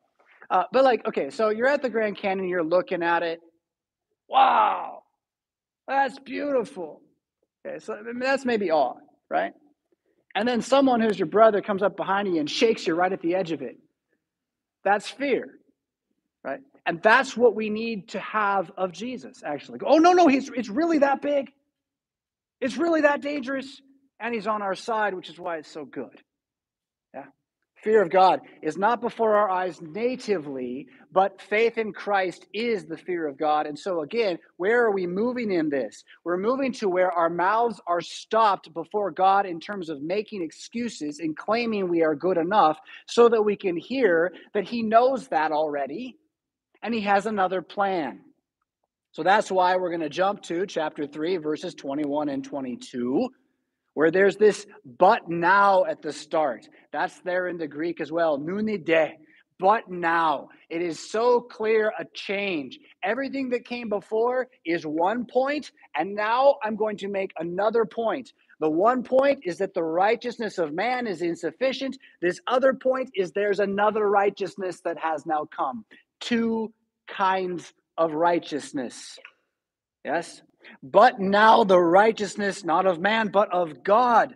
Uh, 0.48 0.64
but 0.72 0.84
like, 0.84 1.06
okay, 1.06 1.28
so 1.28 1.50
you're 1.50 1.68
at 1.68 1.82
the 1.82 1.90
Grand 1.90 2.16
Canyon, 2.16 2.48
you're 2.48 2.64
looking 2.64 3.02
at 3.02 3.24
it. 3.24 3.40
Wow, 4.26 5.02
that's 5.86 6.18
beautiful. 6.18 7.02
Okay, 7.66 7.78
so 7.78 7.98
that's 8.18 8.46
maybe 8.46 8.70
awe, 8.70 8.94
right? 9.28 9.52
And 10.36 10.46
then 10.46 10.60
someone 10.60 11.00
who's 11.00 11.18
your 11.18 11.26
brother 11.26 11.62
comes 11.62 11.82
up 11.82 11.96
behind 11.96 12.28
you 12.28 12.38
and 12.38 12.48
shakes 12.48 12.86
you 12.86 12.94
right 12.94 13.10
at 13.10 13.22
the 13.22 13.34
edge 13.34 13.52
of 13.52 13.62
it. 13.62 13.78
That's 14.84 15.08
fear, 15.08 15.48
right? 16.44 16.60
And 16.84 17.02
that's 17.02 17.34
what 17.34 17.56
we 17.56 17.70
need 17.70 18.10
to 18.10 18.20
have 18.20 18.70
of 18.76 18.92
Jesus, 18.92 19.42
actually. 19.42 19.80
Oh, 19.84 19.96
no, 19.96 20.12
no, 20.12 20.28
he's, 20.28 20.50
it's 20.54 20.68
really 20.68 20.98
that 20.98 21.22
big. 21.22 21.50
It's 22.60 22.76
really 22.76 23.00
that 23.00 23.22
dangerous. 23.22 23.80
And 24.20 24.34
he's 24.34 24.46
on 24.46 24.60
our 24.60 24.74
side, 24.74 25.14
which 25.14 25.30
is 25.30 25.38
why 25.38 25.56
it's 25.56 25.70
so 25.70 25.86
good. 25.86 26.22
Fear 27.82 28.02
of 28.02 28.10
God 28.10 28.40
is 28.62 28.78
not 28.78 29.02
before 29.02 29.36
our 29.36 29.50
eyes 29.50 29.80
natively, 29.82 30.88
but 31.12 31.40
faith 31.40 31.76
in 31.76 31.92
Christ 31.92 32.46
is 32.54 32.86
the 32.86 32.96
fear 32.96 33.26
of 33.26 33.36
God. 33.36 33.66
And 33.66 33.78
so, 33.78 34.00
again, 34.00 34.38
where 34.56 34.84
are 34.84 34.90
we 34.90 35.06
moving 35.06 35.52
in 35.52 35.68
this? 35.68 36.02
We're 36.24 36.38
moving 36.38 36.72
to 36.74 36.88
where 36.88 37.12
our 37.12 37.28
mouths 37.28 37.80
are 37.86 38.00
stopped 38.00 38.72
before 38.72 39.10
God 39.10 39.44
in 39.44 39.60
terms 39.60 39.90
of 39.90 40.02
making 40.02 40.42
excuses 40.42 41.20
and 41.20 41.36
claiming 41.36 41.88
we 41.88 42.02
are 42.02 42.14
good 42.14 42.38
enough 42.38 42.78
so 43.06 43.28
that 43.28 43.42
we 43.42 43.56
can 43.56 43.76
hear 43.76 44.32
that 44.54 44.64
He 44.64 44.82
knows 44.82 45.28
that 45.28 45.52
already 45.52 46.16
and 46.82 46.94
He 46.94 47.02
has 47.02 47.26
another 47.26 47.60
plan. 47.60 48.20
So 49.12 49.22
that's 49.22 49.50
why 49.50 49.76
we're 49.76 49.90
going 49.90 50.00
to 50.00 50.08
jump 50.08 50.42
to 50.42 50.66
chapter 50.66 51.06
3, 51.06 51.36
verses 51.38 51.74
21 51.74 52.30
and 52.30 52.44
22 52.44 53.28
where 53.96 54.10
there's 54.10 54.36
this 54.36 54.66
but 54.98 55.26
now 55.26 55.86
at 55.86 56.02
the 56.02 56.12
start. 56.12 56.68
That's 56.92 57.18
there 57.20 57.48
in 57.48 57.56
the 57.56 57.66
Greek 57.66 57.98
as 58.02 58.12
well. 58.12 58.38
Nunide, 58.38 59.14
but 59.58 59.90
now. 59.90 60.50
It 60.68 60.82
is 60.82 61.00
so 61.10 61.40
clear 61.40 61.90
a 61.98 62.04
change. 62.12 62.78
Everything 63.02 63.48
that 63.50 63.64
came 63.64 63.88
before 63.88 64.48
is 64.66 64.84
one 64.84 65.24
point, 65.24 65.72
and 65.96 66.14
now 66.14 66.56
I'm 66.62 66.76
going 66.76 66.98
to 66.98 67.08
make 67.08 67.30
another 67.38 67.86
point. 67.86 68.34
The 68.60 68.68
one 68.68 69.02
point 69.02 69.40
is 69.44 69.56
that 69.58 69.72
the 69.72 69.82
righteousness 69.82 70.58
of 70.58 70.74
man 70.74 71.06
is 71.06 71.22
insufficient. 71.22 71.96
This 72.20 72.38
other 72.46 72.74
point 72.74 73.08
is 73.14 73.32
there's 73.32 73.60
another 73.60 74.10
righteousness 74.10 74.82
that 74.84 74.98
has 74.98 75.24
now 75.24 75.48
come. 75.56 75.86
Two 76.20 76.70
kinds 77.08 77.72
of 77.96 78.12
righteousness. 78.12 79.18
Yes? 80.04 80.42
But 80.82 81.20
now 81.20 81.64
the 81.64 81.80
righteousness, 81.80 82.64
not 82.64 82.86
of 82.86 83.00
man, 83.00 83.28
but 83.28 83.52
of 83.52 83.82
God, 83.82 84.34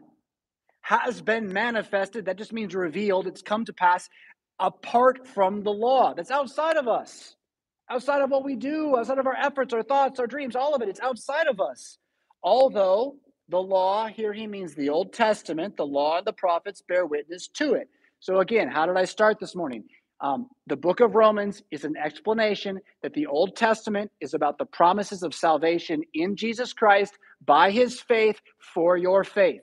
has 0.83 1.21
been 1.21 1.53
manifested. 1.53 2.25
That 2.25 2.39
just 2.39 2.53
means 2.53 2.75
revealed. 2.75 3.27
It's 3.27 3.43
come 3.43 3.65
to 3.67 3.73
pass 3.73 4.09
apart 4.59 5.27
from 5.27 5.63
the 5.63 5.73
law. 5.73 6.15
That's 6.15 6.31
outside 6.31 6.77
of 6.77 6.89
us, 6.89 7.37
outside 7.91 8.23
of 8.23 8.31
what 8.31 8.45
we 8.45 8.57
do, 8.57 8.97
outside 8.97 9.19
of 9.19 9.27
our 9.27 9.37
efforts, 9.37 9.73
our 9.73 9.83
thoughts, 9.83 10.21
our 10.21 10.27
dreams, 10.27 10.57
all 10.57 10.75
of 10.75 10.83
it. 10.83 10.89
It's 10.89 11.01
outside 11.01 11.47
of 11.47 11.61
us. 11.61 11.99
Although 12.43 13.17
the 13.49 13.61
law, 13.61 14.07
here 14.07 14.33
he 14.33 14.47
means 14.47 14.75
the 14.75 14.89
Old 14.89 15.13
Testament, 15.13 15.77
the 15.77 15.87
law 15.87 16.19
and 16.19 16.27
the 16.27 16.33
prophets 16.33 16.83
bear 16.87 17.07
witness 17.07 17.49
to 17.49 17.75
it. 17.75 17.89
So, 18.21 18.41
again, 18.41 18.69
how 18.69 18.87
did 18.87 18.97
I 18.97 19.05
start 19.05 19.39
this 19.41 19.55
morning? 19.55 19.85
Um, 20.21 20.49
the 20.67 20.77
book 20.77 21.01
of 21.01 21.15
Romans 21.15 21.63
is 21.71 21.85
an 21.85 21.97
explanation 21.97 22.81
that 23.03 23.15
the 23.15 23.27
Old 23.27 23.57
Testament 23.57 24.11
is 24.21 24.35
about 24.35 24.59
the 24.59 24.67
promises 24.67 25.23
of 25.23 25.35
salvation 25.35 26.03
in 26.13 26.37
Jesus 26.37 26.73
Christ 26.73 27.19
by 27.45 27.71
his 27.71 28.01
faith 28.01 28.41
for 28.59 28.97
your 28.97 29.25
faith. 29.25 29.63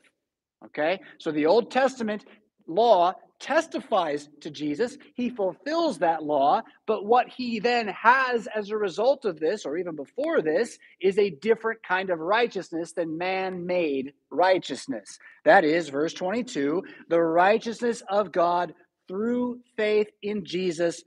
Okay? 0.65 0.99
So 1.19 1.31
the 1.31 1.45
Old 1.45 1.69
Testament 1.69 2.25
law 2.65 3.13
testifies 3.39 4.29
to 4.41 4.49
Jesus. 4.49 4.97
He 5.13 5.29
fulfills 5.29 5.99
that 5.99 6.23
law, 6.23 6.61
but 6.85 7.05
what 7.05 7.29
he 7.29 7.59
then 7.59 7.87
has 7.89 8.47
as 8.47 8.71
a 8.71 8.77
result 8.77 9.25
of 9.25 9.39
this, 9.39 9.65
or 9.65 9.77
even 9.77 9.95
before 9.95 10.41
this, 10.41 10.79
is 10.99 11.19
a 11.19 11.29
different 11.29 11.83
kind 11.83 12.09
of 12.09 12.19
righteousness 12.19 12.93
than 12.93 13.17
man 13.17 13.65
made 13.65 14.13
righteousness. 14.31 15.19
That 15.45 15.63
is, 15.63 15.89
verse 15.89 16.13
22 16.13 16.83
the 17.09 17.21
righteousness 17.21 18.01
of 18.09 18.31
God 18.31 18.73
through 19.07 19.59
faith 19.75 20.07
in 20.21 20.45
Jesus 20.45 21.03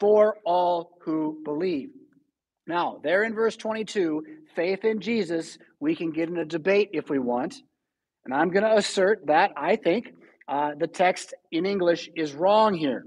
for 0.00 0.36
all 0.44 0.98
who 1.02 1.40
believe. 1.44 1.90
Now, 2.66 2.98
there 3.02 3.24
in 3.24 3.34
verse 3.34 3.56
22, 3.56 4.24
faith 4.54 4.84
in 4.84 5.00
Jesus, 5.00 5.56
we 5.78 5.94
can 5.94 6.10
get 6.10 6.28
in 6.28 6.36
a 6.38 6.44
debate 6.44 6.90
if 6.92 7.08
we 7.08 7.18
want. 7.18 7.62
And 8.24 8.34
I'm 8.34 8.50
going 8.50 8.64
to 8.64 8.76
assert 8.76 9.26
that 9.26 9.52
I 9.56 9.76
think 9.76 10.12
uh, 10.48 10.72
the 10.76 10.88
text 10.88 11.32
in 11.52 11.64
English 11.64 12.10
is 12.16 12.34
wrong 12.34 12.74
here. 12.74 13.06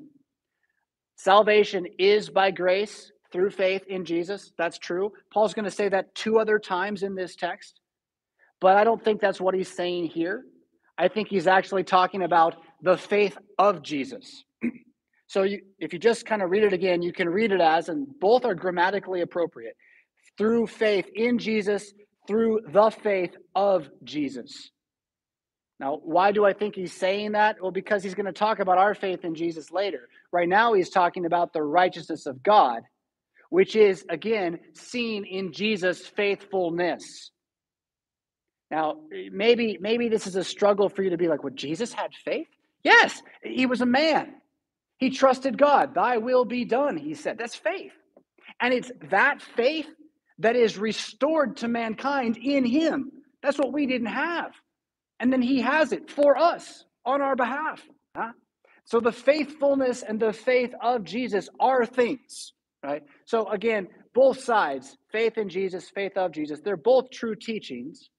Salvation 1.17 1.85
is 1.97 2.29
by 2.29 2.51
grace 2.51 3.11
through 3.31 3.51
faith 3.51 3.83
in 3.87 4.05
Jesus. 4.05 4.53
That's 4.57 4.77
true. 4.77 5.11
Paul's 5.33 5.53
going 5.53 5.65
to 5.65 5.71
say 5.71 5.89
that 5.89 6.15
two 6.15 6.39
other 6.39 6.57
times 6.57 7.03
in 7.03 7.15
this 7.15 7.35
text. 7.35 7.81
But 8.61 8.77
I 8.77 8.85
don't 8.85 9.03
think 9.03 9.19
that's 9.19 9.41
what 9.41 9.53
he's 9.53 9.73
saying 9.73 10.07
here. 10.07 10.43
I 10.97 11.09
think 11.09 11.27
he's 11.27 11.47
actually 11.47 11.83
talking 11.83 12.23
about 12.23 12.55
the 12.81 12.97
faith 12.97 13.37
of 13.57 13.81
Jesus. 13.81 14.43
so 15.27 15.43
you, 15.43 15.61
if 15.79 15.93
you 15.93 15.99
just 15.99 16.25
kind 16.25 16.41
of 16.41 16.49
read 16.49 16.63
it 16.63 16.73
again, 16.73 17.01
you 17.01 17.13
can 17.13 17.29
read 17.29 17.51
it 17.51 17.61
as, 17.61 17.89
and 17.89 18.07
both 18.19 18.45
are 18.45 18.55
grammatically 18.55 19.21
appropriate 19.21 19.75
through 20.37 20.67
faith 20.67 21.07
in 21.13 21.37
Jesus, 21.37 21.93
through 22.27 22.61
the 22.67 22.89
faith 22.89 23.35
of 23.55 23.89
Jesus. 24.03 24.71
Now, 25.79 25.99
why 26.03 26.31
do 26.31 26.45
I 26.45 26.53
think 26.53 26.75
he's 26.75 26.93
saying 26.93 27.33
that? 27.33 27.61
Well, 27.61 27.71
because 27.71 28.03
he's 28.03 28.15
going 28.15 28.25
to 28.25 28.33
talk 28.33 28.59
about 28.59 28.77
our 28.77 28.93
faith 28.93 29.23
in 29.23 29.33
Jesus 29.33 29.71
later. 29.71 30.09
Right 30.31 30.49
now, 30.49 30.73
he's 30.73 30.89
talking 30.89 31.25
about 31.25 31.53
the 31.53 31.61
righteousness 31.61 32.25
of 32.25 32.43
God, 32.43 32.83
which 33.49 33.75
is, 33.75 34.05
again, 34.09 34.59
seen 34.73 35.25
in 35.25 35.53
Jesus' 35.53 36.05
faithfulness. 36.05 37.31
Now, 38.69 38.97
maybe 39.31 39.77
maybe 39.79 40.09
this 40.09 40.27
is 40.27 40.35
a 40.35 40.43
struggle 40.43 40.89
for 40.89 41.01
you 41.01 41.09
to 41.11 41.17
be 41.17 41.27
like, 41.27 41.43
well, 41.43 41.53
Jesus 41.53 41.93
had 41.93 42.13
faith? 42.13 42.47
Yes, 42.83 43.21
he 43.43 43.65
was 43.65 43.81
a 43.81 43.85
man. 43.85 44.35
He 44.97 45.09
trusted 45.09 45.57
God. 45.57 45.95
Thy 45.95 46.17
will 46.17 46.45
be 46.45 46.65
done, 46.65 46.97
he 46.97 47.13
said. 47.13 47.37
That's 47.37 47.55
faith. 47.55 47.93
And 48.59 48.73
it's 48.73 48.91
that 49.09 49.41
faith 49.41 49.87
that 50.39 50.55
is 50.55 50.77
restored 50.77 51.57
to 51.57 51.67
mankind 51.67 52.37
in 52.37 52.65
him. 52.65 53.11
That's 53.41 53.57
what 53.57 53.73
we 53.73 53.85
didn't 53.85 54.07
have. 54.07 54.51
And 55.19 55.31
then 55.31 55.41
he 55.41 55.61
has 55.61 55.91
it 55.91 56.09
for 56.09 56.37
us 56.37 56.85
on 57.05 57.21
our 57.21 57.35
behalf. 57.35 57.81
Huh? 58.15 58.31
So 58.85 58.99
the 58.99 59.11
faithfulness 59.11 60.03
and 60.03 60.19
the 60.19 60.33
faith 60.33 60.73
of 60.81 61.03
Jesus 61.03 61.47
are 61.59 61.85
things, 61.85 62.53
right? 62.83 63.03
So 63.25 63.47
again, 63.49 63.87
both 64.13 64.43
sides, 64.43 64.97
faith 65.11 65.37
in 65.37 65.47
Jesus, 65.49 65.89
faith 65.89 66.17
of 66.17 66.31
Jesus, 66.31 66.59
they're 66.63 66.77
both 66.77 67.11
true 67.11 67.35
teachings. 67.35 68.09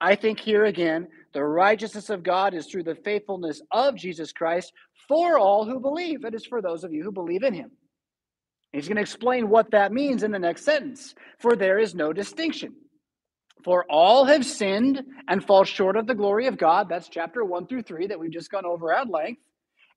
I 0.00 0.14
think 0.14 0.38
here 0.38 0.64
again, 0.64 1.08
the 1.36 1.44
righteousness 1.44 2.08
of 2.08 2.22
God 2.22 2.54
is 2.54 2.64
through 2.64 2.84
the 2.84 2.94
faithfulness 2.94 3.60
of 3.70 3.94
Jesus 3.94 4.32
Christ 4.32 4.72
for 5.06 5.38
all 5.38 5.66
who 5.66 5.78
believe. 5.78 6.24
It 6.24 6.34
is 6.34 6.46
for 6.46 6.62
those 6.62 6.82
of 6.82 6.94
you 6.94 7.04
who 7.04 7.12
believe 7.12 7.42
in 7.42 7.52
him. 7.52 7.72
He's 8.72 8.88
going 8.88 8.96
to 8.96 9.02
explain 9.02 9.50
what 9.50 9.72
that 9.72 9.92
means 9.92 10.22
in 10.22 10.30
the 10.30 10.38
next 10.38 10.64
sentence. 10.64 11.14
For 11.38 11.54
there 11.54 11.78
is 11.78 11.94
no 11.94 12.14
distinction. 12.14 12.74
For 13.64 13.84
all 13.90 14.24
have 14.24 14.46
sinned 14.46 15.02
and 15.28 15.44
fall 15.44 15.64
short 15.64 15.98
of 15.98 16.06
the 16.06 16.14
glory 16.14 16.46
of 16.46 16.56
God. 16.56 16.88
That's 16.88 17.10
chapter 17.10 17.44
1 17.44 17.66
through 17.66 17.82
3 17.82 18.06
that 18.06 18.18
we've 18.18 18.30
just 18.30 18.50
gone 18.50 18.64
over 18.64 18.90
at 18.90 19.10
length. 19.10 19.42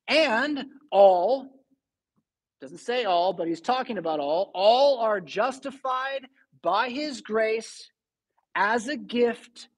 And 0.09 0.65
all, 0.91 1.47
doesn't 2.59 2.79
say 2.79 3.05
all, 3.05 3.31
but 3.31 3.47
he's 3.47 3.61
talking 3.61 3.97
about 3.97 4.19
all, 4.19 4.51
all 4.53 4.99
are 4.99 5.21
justified 5.21 6.27
by 6.61 6.89
his 6.89 7.21
grace 7.21 7.89
as 8.55 8.89
a 8.89 8.97
gift 8.97 9.69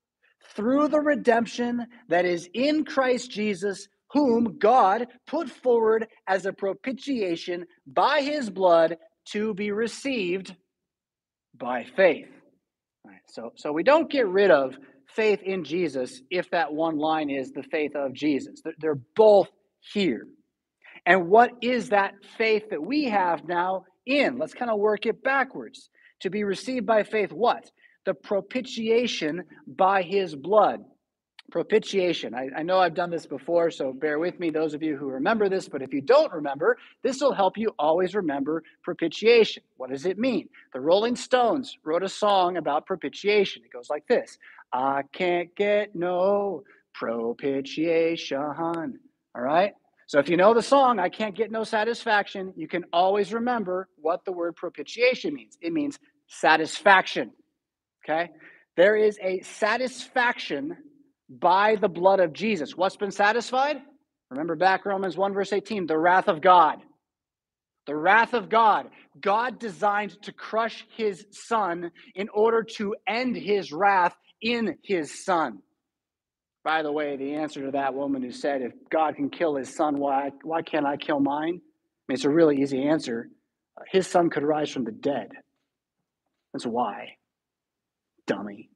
through 0.55 0.87
the 0.89 0.99
redemption 0.99 1.85
that 2.09 2.25
is 2.25 2.49
in 2.53 2.85
Christ 2.85 3.31
Jesus, 3.31 3.87
whom 4.11 4.57
God 4.57 5.07
put 5.27 5.49
forward 5.49 6.07
as 6.27 6.45
a 6.45 6.53
propitiation 6.53 7.65
by 7.87 8.21
his 8.21 8.49
blood 8.49 8.97
to 9.31 9.53
be 9.53 9.71
received 9.71 10.55
by 11.57 11.85
faith. 11.95 12.27
Right, 13.05 13.21
so, 13.27 13.53
so 13.55 13.71
we 13.71 13.83
don't 13.83 14.09
get 14.09 14.27
rid 14.27 14.51
of 14.51 14.77
faith 15.15 15.41
in 15.43 15.63
Jesus 15.63 16.21
if 16.29 16.49
that 16.51 16.73
one 16.73 16.97
line 16.97 17.29
is 17.29 17.51
the 17.51 17.63
faith 17.63 17.95
of 17.95 18.13
Jesus. 18.13 18.61
They're, 18.63 18.73
they're 18.79 19.01
both 19.15 19.49
here. 19.93 20.27
And 21.05 21.29
what 21.29 21.51
is 21.61 21.89
that 21.89 22.13
faith 22.37 22.69
that 22.69 22.81
we 22.81 23.05
have 23.05 23.47
now 23.47 23.85
in? 24.05 24.37
Let's 24.37 24.53
kind 24.53 24.69
of 24.69 24.79
work 24.79 25.05
it 25.05 25.23
backwards. 25.23 25.89
To 26.21 26.29
be 26.29 26.43
received 26.43 26.85
by 26.85 27.01
faith, 27.01 27.31
what? 27.31 27.71
The 28.05 28.13
propitiation 28.13 29.43
by 29.67 30.01
his 30.01 30.35
blood. 30.35 30.83
Propitiation. 31.51 32.33
I, 32.33 32.47
I, 32.57 32.63
know 32.63 32.79
I've 32.79 32.93
done 32.95 33.09
this 33.09 33.25
before, 33.25 33.71
so 33.71 33.91
bear 33.91 34.19
with 34.19 34.39
me, 34.39 34.51
those 34.51 34.73
of 34.73 34.81
you 34.81 34.95
who 34.95 35.07
remember 35.07 35.49
this. 35.49 35.67
But 35.67 35.81
if 35.81 35.93
you 35.93 36.01
don't 36.01 36.31
remember, 36.31 36.77
this 37.03 37.19
will 37.19 37.33
help 37.33 37.57
you 37.57 37.71
always 37.77 38.15
remember 38.15 38.63
propitiation. 38.83 39.63
What 39.75 39.89
does 39.89 40.05
it 40.05 40.17
mean? 40.17 40.47
The 40.73 40.79
Rolling 40.79 41.17
Stones 41.17 41.77
wrote 41.83 42.03
a 42.03 42.09
song 42.09 42.55
about 42.55 42.85
propitiation. 42.85 43.63
It 43.65 43.73
goes 43.73 43.89
like 43.89 44.07
this 44.07 44.37
I 44.71 45.03
can't 45.11 45.53
get 45.55 45.93
no 45.93 46.63
propitiation. 46.93 48.37
All 49.35 49.41
right? 49.41 49.73
So 50.07 50.19
if 50.19 50.29
you 50.29 50.37
know 50.37 50.53
the 50.53 50.61
song, 50.61 50.99
I 50.99 51.09
can't 51.09 51.35
get 51.35 51.51
no 51.51 51.63
satisfaction, 51.63 52.53
you 52.57 52.67
can 52.67 52.83
always 52.91 53.33
remember 53.33 53.87
what 53.97 54.25
the 54.25 54.31
word 54.31 54.55
propitiation 54.57 55.33
means. 55.33 55.57
It 55.61 55.73
means 55.73 55.99
satisfaction. 56.27 57.31
Okay? 58.03 58.29
There 58.77 58.95
is 58.95 59.17
a 59.21 59.41
satisfaction 59.41 60.77
by 61.29 61.75
the 61.75 61.89
blood 61.89 62.19
of 62.19 62.33
Jesus. 62.33 62.75
What's 62.75 62.97
been 62.97 63.11
satisfied? 63.11 63.77
Remember 64.29 64.55
back 64.55 64.85
Romans 64.85 65.17
1, 65.17 65.33
verse 65.33 65.53
18 65.53 65.87
the 65.87 65.97
wrath 65.97 66.27
of 66.27 66.41
God. 66.41 66.79
The 67.85 67.95
wrath 67.95 68.33
of 68.33 68.49
God. 68.49 68.87
God 69.19 69.59
designed 69.59 70.21
to 70.23 70.31
crush 70.31 70.85
his 70.95 71.25
son 71.31 71.91
in 72.15 72.29
order 72.29 72.63
to 72.77 72.95
end 73.07 73.35
his 73.35 73.71
wrath 73.73 74.15
in 74.41 74.77
his 74.83 75.25
son. 75.25 75.59
By 76.63 76.83
the 76.83 76.91
way, 76.91 77.17
the 77.17 77.33
answer 77.33 77.65
to 77.65 77.71
that 77.71 77.95
woman 77.95 78.21
who 78.21 78.31
said, 78.31 78.61
if 78.61 78.71
God 78.91 79.15
can 79.15 79.29
kill 79.29 79.55
his 79.55 79.75
son, 79.75 79.99
why, 79.99 80.31
why 80.43 80.61
can't 80.61 80.85
I 80.85 80.95
kill 80.95 81.19
mine? 81.19 81.59
I 81.59 82.05
mean, 82.07 82.15
it's 82.15 82.25
a 82.25 82.29
really 82.29 82.61
easy 82.61 82.83
answer. 82.83 83.29
His 83.91 84.07
son 84.07 84.29
could 84.29 84.43
rise 84.43 84.69
from 84.69 84.83
the 84.83 84.91
dead. 84.91 85.29
That's 86.53 86.65
why. 86.65 87.15
Dummy. 88.35 88.69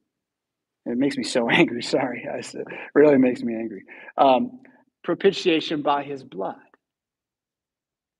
It 0.86 0.96
makes 0.96 1.16
me 1.16 1.24
so 1.24 1.48
angry. 1.50 1.82
Sorry. 1.82 2.24
It 2.26 2.66
really 2.94 3.18
makes 3.18 3.42
me 3.42 3.54
angry. 3.54 3.84
Um, 4.16 4.60
propitiation 5.02 5.82
by 5.82 6.02
his 6.04 6.22
blood. 6.24 6.56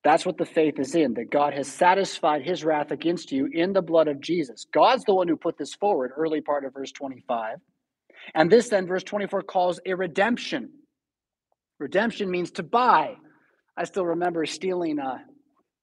That's 0.05 0.25
what 0.25 0.39
the 0.39 0.47
faith 0.47 0.79
is 0.79 0.95
in, 0.95 1.15
that 1.15 1.33
God 1.33 1.53
has 1.53 1.67
satisfied 1.67 2.43
his 2.43 2.65
wrath 2.65 2.93
against 2.93 3.33
you 3.33 3.49
in 3.53 3.73
the 3.73 3.83
blood 3.83 4.07
of 4.07 4.21
Jesus. 4.21 4.65
God's 4.73 5.03
the 5.03 5.15
one 5.15 5.27
who 5.27 5.37
put 5.37 5.59
this 5.59 5.75
forward, 5.75 6.13
early 6.17 6.41
part 6.41 6.65
of 6.65 6.75
verse 6.75 6.93
25. 6.93 7.57
And 8.35 8.51
this 8.51 8.69
then, 8.69 8.87
verse 8.87 9.03
24, 9.03 9.43
calls 9.43 9.81
a 9.85 9.95
redemption. 9.95 10.71
Redemption 11.81 12.31
means 12.31 12.53
to 12.53 12.63
buy. 12.63 13.15
I 13.77 13.83
still 13.83 14.07
remember 14.07 14.47
stealing, 14.47 15.01
uh, 15.01 15.19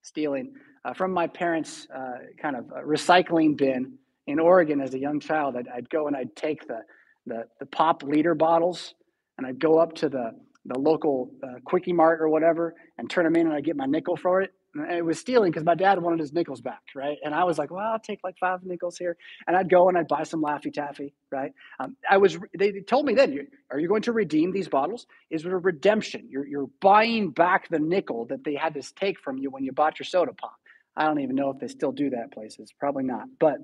stealing 0.03 0.53
uh, 0.85 0.93
from 0.93 1.11
my 1.11 1.27
parents' 1.27 1.85
uh, 1.93 2.19
kind 2.41 2.55
of 2.55 2.65
recycling 2.85 3.57
bin 3.57 3.97
in 4.27 4.39
Oregon 4.39 4.81
as 4.81 4.93
a 4.93 4.99
young 4.99 5.19
child. 5.19 5.55
I'd, 5.57 5.67
I'd 5.67 5.89
go 5.89 6.07
and 6.07 6.15
I'd 6.15 6.35
take 6.35 6.67
the, 6.67 6.79
the, 7.25 7.45
the 7.59 7.65
pop 7.65 8.03
liter 8.03 8.35
bottles 8.35 8.93
and 9.37 9.47
I'd 9.47 9.59
go 9.59 9.77
up 9.79 9.93
to 9.95 10.09
the 10.09 10.31
the 10.65 10.79
local 10.79 11.31
uh, 11.43 11.59
quickie 11.65 11.93
mart 11.93 12.21
or 12.21 12.29
whatever 12.29 12.75
and 12.97 13.09
turn 13.09 13.25
them 13.25 13.35
in 13.35 13.47
and 13.47 13.55
I'd 13.55 13.65
get 13.65 13.75
my 13.75 13.85
nickel 13.85 14.15
for 14.15 14.41
it. 14.41 14.53
And 14.75 14.91
it 14.91 15.05
was 15.05 15.19
stealing 15.19 15.51
because 15.51 15.65
my 15.65 15.75
dad 15.75 16.01
wanted 16.01 16.19
his 16.19 16.33
nickels 16.33 16.61
back, 16.61 16.81
right? 16.95 17.17
And 17.23 17.35
I 17.35 17.43
was 17.43 17.59
like, 17.59 17.69
well, 17.69 17.85
I'll 17.85 17.99
take 17.99 18.21
like 18.23 18.37
five 18.39 18.63
nickels 18.63 18.97
here. 18.97 19.17
And 19.45 19.55
I'd 19.55 19.69
go 19.69 19.87
and 19.87 19.97
I'd 19.97 20.07
buy 20.07 20.23
some 20.23 20.41
Laffy 20.41 20.73
Taffy, 20.73 21.13
right? 21.31 21.51
Um, 21.79 21.95
I 22.09 22.17
was, 22.17 22.39
they 22.57 22.79
told 22.79 23.05
me 23.05 23.13
then, 23.13 23.47
are 23.69 23.79
you 23.79 23.87
going 23.87 24.01
to 24.03 24.13
redeem 24.13 24.51
these 24.51 24.67
bottles? 24.67 25.05
Is 25.29 25.45
it 25.45 25.51
a 25.51 25.57
redemption? 25.57 26.27
You're, 26.29 26.47
you're 26.47 26.69
buying 26.81 27.29
back 27.29 27.69
the 27.69 27.79
nickel 27.79 28.25
that 28.27 28.43
they 28.43 28.55
had 28.55 28.73
to 28.73 28.81
take 28.95 29.19
from 29.19 29.37
you 29.37 29.51
when 29.51 29.63
you 29.63 29.73
bought 29.73 29.99
your 29.99 30.05
soda 30.05 30.33
pop. 30.33 30.55
I 30.95 31.05
don't 31.05 31.19
even 31.19 31.35
know 31.35 31.51
if 31.51 31.59
they 31.59 31.67
still 31.67 31.91
do 31.91 32.09
that 32.11 32.31
places. 32.31 32.73
Probably 32.79 33.03
not. 33.03 33.27
But 33.39 33.57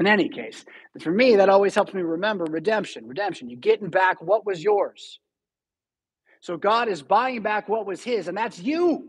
in 0.00 0.06
any 0.06 0.28
case, 0.28 0.64
for 1.00 1.10
me, 1.10 1.36
that 1.36 1.48
always 1.48 1.74
helps 1.74 1.92
me 1.92 2.02
remember 2.02 2.44
redemption. 2.44 3.06
Redemption. 3.06 3.50
You 3.50 3.56
getting 3.56 3.90
back 3.90 4.22
what 4.22 4.46
was 4.46 4.62
yours. 4.62 5.20
So 6.40 6.56
God 6.56 6.88
is 6.88 7.02
buying 7.02 7.42
back 7.42 7.68
what 7.68 7.86
was 7.86 8.02
his, 8.02 8.26
and 8.26 8.36
that's 8.36 8.58
you. 8.58 9.08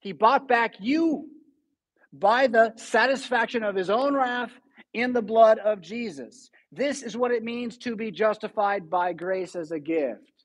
He 0.00 0.12
bought 0.12 0.46
back 0.46 0.74
you 0.80 1.28
by 2.12 2.46
the 2.46 2.74
satisfaction 2.76 3.62
of 3.62 3.74
his 3.74 3.88
own 3.88 4.14
wrath 4.14 4.52
in 4.92 5.12
the 5.12 5.22
blood 5.22 5.58
of 5.58 5.80
Jesus. 5.80 6.50
This 6.70 7.02
is 7.02 7.16
what 7.16 7.30
it 7.30 7.42
means 7.42 7.78
to 7.78 7.96
be 7.96 8.10
justified 8.10 8.90
by 8.90 9.12
grace 9.12 9.56
as 9.56 9.70
a 9.70 9.78
gift. 9.78 10.44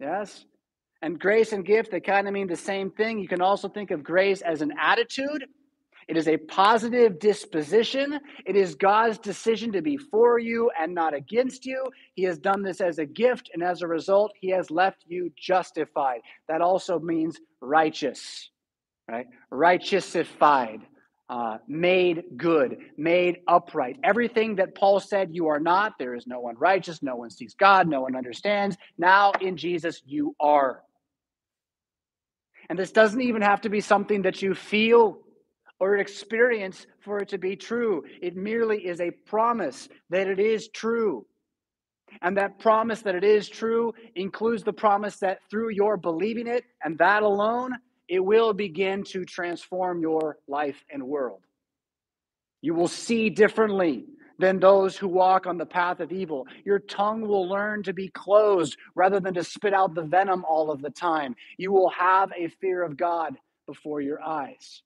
Yes? 0.00 0.44
And 1.00 1.18
grace 1.18 1.52
and 1.52 1.64
gift, 1.64 1.90
they 1.92 2.00
kind 2.00 2.26
of 2.26 2.34
mean 2.34 2.48
the 2.48 2.56
same 2.56 2.90
thing. 2.90 3.18
You 3.18 3.28
can 3.28 3.40
also 3.40 3.68
think 3.68 3.90
of 3.90 4.02
grace 4.02 4.42
as 4.42 4.62
an 4.62 4.72
attitude 4.80 5.44
it 6.08 6.16
is 6.16 6.26
a 6.26 6.38
positive 6.38 7.18
disposition. 7.18 8.18
It 8.46 8.56
is 8.56 8.74
God's 8.74 9.18
decision 9.18 9.72
to 9.72 9.82
be 9.82 9.98
for 9.98 10.38
you 10.38 10.70
and 10.80 10.94
not 10.94 11.12
against 11.12 11.66
you. 11.66 11.84
He 12.14 12.22
has 12.22 12.38
done 12.38 12.62
this 12.62 12.80
as 12.80 12.98
a 12.98 13.04
gift, 13.04 13.50
and 13.52 13.62
as 13.62 13.82
a 13.82 13.86
result, 13.86 14.32
He 14.40 14.48
has 14.50 14.70
left 14.70 15.04
you 15.06 15.30
justified. 15.36 16.22
That 16.48 16.62
also 16.62 16.98
means 16.98 17.38
righteous, 17.60 18.48
right? 19.06 19.26
Righteousified, 19.52 20.80
uh, 21.28 21.58
made 21.68 22.24
good, 22.38 22.78
made 22.96 23.40
upright. 23.46 23.98
Everything 24.02 24.56
that 24.56 24.74
Paul 24.74 25.00
said 25.00 25.28
you 25.34 25.48
are 25.48 25.60
not, 25.60 25.98
there 25.98 26.14
is 26.14 26.26
no 26.26 26.40
one 26.40 26.56
righteous, 26.56 27.02
no 27.02 27.16
one 27.16 27.28
sees 27.28 27.54
God, 27.54 27.86
no 27.86 28.00
one 28.00 28.16
understands. 28.16 28.78
Now 28.96 29.32
in 29.42 29.58
Jesus, 29.58 30.00
you 30.06 30.34
are. 30.40 30.82
And 32.70 32.78
this 32.78 32.92
doesn't 32.92 33.20
even 33.20 33.42
have 33.42 33.60
to 33.62 33.68
be 33.68 33.82
something 33.82 34.22
that 34.22 34.40
you 34.40 34.54
feel 34.54 35.20
or 35.80 35.94
an 35.94 36.00
experience 36.00 36.86
for 37.00 37.20
it 37.20 37.28
to 37.28 37.38
be 37.38 37.56
true. 37.56 38.04
It 38.20 38.36
merely 38.36 38.86
is 38.86 39.00
a 39.00 39.10
promise 39.10 39.88
that 40.10 40.26
it 40.26 40.38
is 40.38 40.68
true. 40.68 41.26
And 42.22 42.36
that 42.36 42.58
promise 42.58 43.02
that 43.02 43.14
it 43.14 43.24
is 43.24 43.48
true 43.48 43.92
includes 44.14 44.62
the 44.62 44.72
promise 44.72 45.16
that 45.18 45.40
through 45.50 45.70
your 45.70 45.96
believing 45.96 46.46
it 46.46 46.64
and 46.82 46.98
that 46.98 47.22
alone, 47.22 47.74
it 48.08 48.20
will 48.20 48.52
begin 48.54 49.04
to 49.04 49.24
transform 49.24 50.00
your 50.00 50.38
life 50.48 50.82
and 50.90 51.02
world. 51.02 51.42
You 52.62 52.74
will 52.74 52.88
see 52.88 53.30
differently 53.30 54.06
than 54.38 54.58
those 54.58 54.96
who 54.96 55.08
walk 55.08 55.46
on 55.46 55.58
the 55.58 55.66
path 55.66 56.00
of 56.00 56.12
evil. 56.12 56.46
Your 56.64 56.78
tongue 56.78 57.22
will 57.22 57.48
learn 57.48 57.82
to 57.84 57.92
be 57.92 58.08
closed 58.08 58.76
rather 58.94 59.20
than 59.20 59.34
to 59.34 59.44
spit 59.44 59.74
out 59.74 59.94
the 59.94 60.02
venom 60.02 60.44
all 60.48 60.70
of 60.70 60.80
the 60.80 60.90
time. 60.90 61.34
You 61.56 61.72
will 61.72 61.90
have 61.90 62.32
a 62.36 62.48
fear 62.60 62.82
of 62.82 62.96
God 62.96 63.36
before 63.66 64.00
your 64.00 64.22
eyes. 64.22 64.82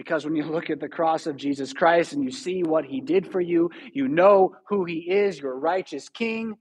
Because 0.00 0.24
when 0.24 0.34
you 0.34 0.44
look 0.44 0.70
at 0.70 0.80
the 0.80 0.88
cross 0.88 1.26
of 1.26 1.36
Jesus 1.36 1.74
Christ 1.74 2.14
and 2.14 2.24
you 2.24 2.30
see 2.30 2.62
what 2.62 2.86
he 2.86 3.02
did 3.02 3.30
for 3.30 3.38
you, 3.38 3.68
you 3.92 4.08
know 4.08 4.56
who 4.66 4.86
he 4.86 5.00
is, 5.00 5.38
your 5.38 5.54
righteous 5.54 6.08
king. 6.08 6.56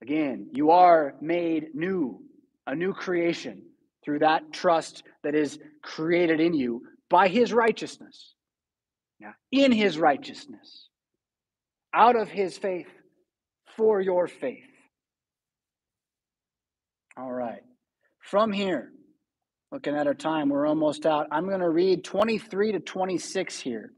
Again, 0.00 0.46
you 0.52 0.70
are 0.70 1.16
made 1.20 1.74
new, 1.74 2.22
a 2.68 2.76
new 2.76 2.92
creation 2.92 3.62
through 4.04 4.20
that 4.20 4.52
trust 4.52 5.02
that 5.24 5.34
is 5.34 5.58
created 5.82 6.38
in 6.38 6.54
you 6.54 6.82
by 7.08 7.26
his 7.26 7.52
righteousness. 7.52 8.36
Yeah, 9.18 9.32
in 9.50 9.72
his 9.72 9.98
righteousness, 9.98 10.90
out 11.92 12.14
of 12.14 12.28
his 12.28 12.56
faith, 12.56 12.86
for 13.76 14.00
your 14.00 14.28
faith. 14.28 14.70
All 17.16 17.32
right. 17.32 17.62
From 18.20 18.52
here, 18.52 18.92
Looking 19.72 19.94
at 19.94 20.08
our 20.08 20.14
time, 20.14 20.48
we're 20.48 20.66
almost 20.66 21.06
out. 21.06 21.28
I'm 21.30 21.46
going 21.46 21.60
to 21.60 21.70
read 21.70 22.02
23 22.02 22.72
to 22.72 22.80
26 22.80 23.60
here. 23.60 23.92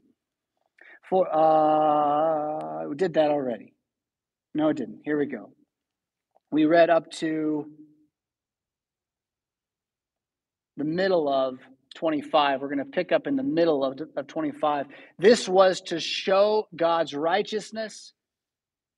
For 1.09 1.27
uh, 1.33 2.87
we 2.87 2.95
did 2.95 3.15
that 3.15 3.31
already. 3.31 3.73
No, 4.53 4.69
it 4.69 4.77
didn't. 4.77 5.01
Here 5.03 5.17
we 5.17 5.25
go. 5.25 5.51
We 6.51 6.65
read 6.65 6.91
up 6.91 7.09
to 7.13 7.65
the 10.77 10.83
middle 10.83 11.27
of 11.27 11.57
25. 11.95 12.61
We're 12.61 12.67
going 12.67 12.77
to 12.77 12.85
pick 12.85 13.11
up 13.11 13.25
in 13.25 13.35
the 13.35 13.43
middle 13.43 13.83
of, 13.83 13.99
of 14.15 14.27
25. 14.27 14.85
This 15.17 15.49
was 15.49 15.81
to 15.81 15.99
show 15.99 16.67
God's 16.75 17.15
righteousness 17.15 18.13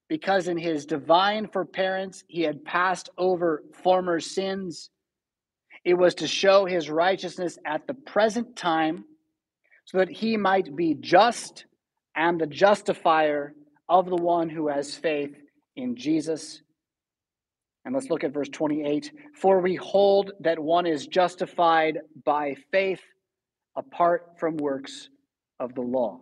because 0.10 0.50
in 0.50 0.58
his 0.58 0.86
divine 0.86 1.48
forbearance 1.48 2.24
he 2.28 2.42
had 2.42 2.66
passed 2.66 3.10
over 3.18 3.64
former 3.82 4.20
sins 4.20 4.90
it 5.86 5.94
was 5.94 6.16
to 6.16 6.28
show 6.28 6.66
his 6.66 6.90
righteousness 6.90 7.58
at 7.64 7.86
the 7.86 7.94
present 7.94 8.56
time 8.56 9.06
so 9.86 10.00
that 10.00 10.10
he 10.10 10.36
might 10.36 10.76
be 10.76 10.96
just 10.96 11.66
and 12.16 12.42
the 12.42 12.48
justifier 12.48 13.54
of 13.88 14.08
the 14.08 14.16
one 14.16 14.50
who 14.50 14.68
has 14.68 14.96
faith 14.96 15.36
in 15.76 15.96
Jesus. 15.96 16.62
And 17.86 17.94
let's 17.94 18.10
look 18.10 18.24
at 18.24 18.34
verse 18.34 18.50
28. 18.50 19.12
For 19.40 19.60
we 19.60 19.76
hold 19.76 20.32
that 20.40 20.58
one 20.58 20.88
is 20.88 21.06
justified 21.06 22.00
by 22.26 22.56
faith 22.72 23.02
apart 23.76 24.40
from 24.40 24.58
works 24.58 25.10
of 25.60 25.76
the 25.76 25.82
law. 25.82 26.22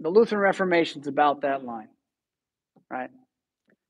The 0.00 0.10
Lutheran 0.10 0.42
Reformation 0.42 1.00
is 1.00 1.06
about 1.06 1.40
that 1.42 1.64
line, 1.64 1.88
right? 2.90 3.10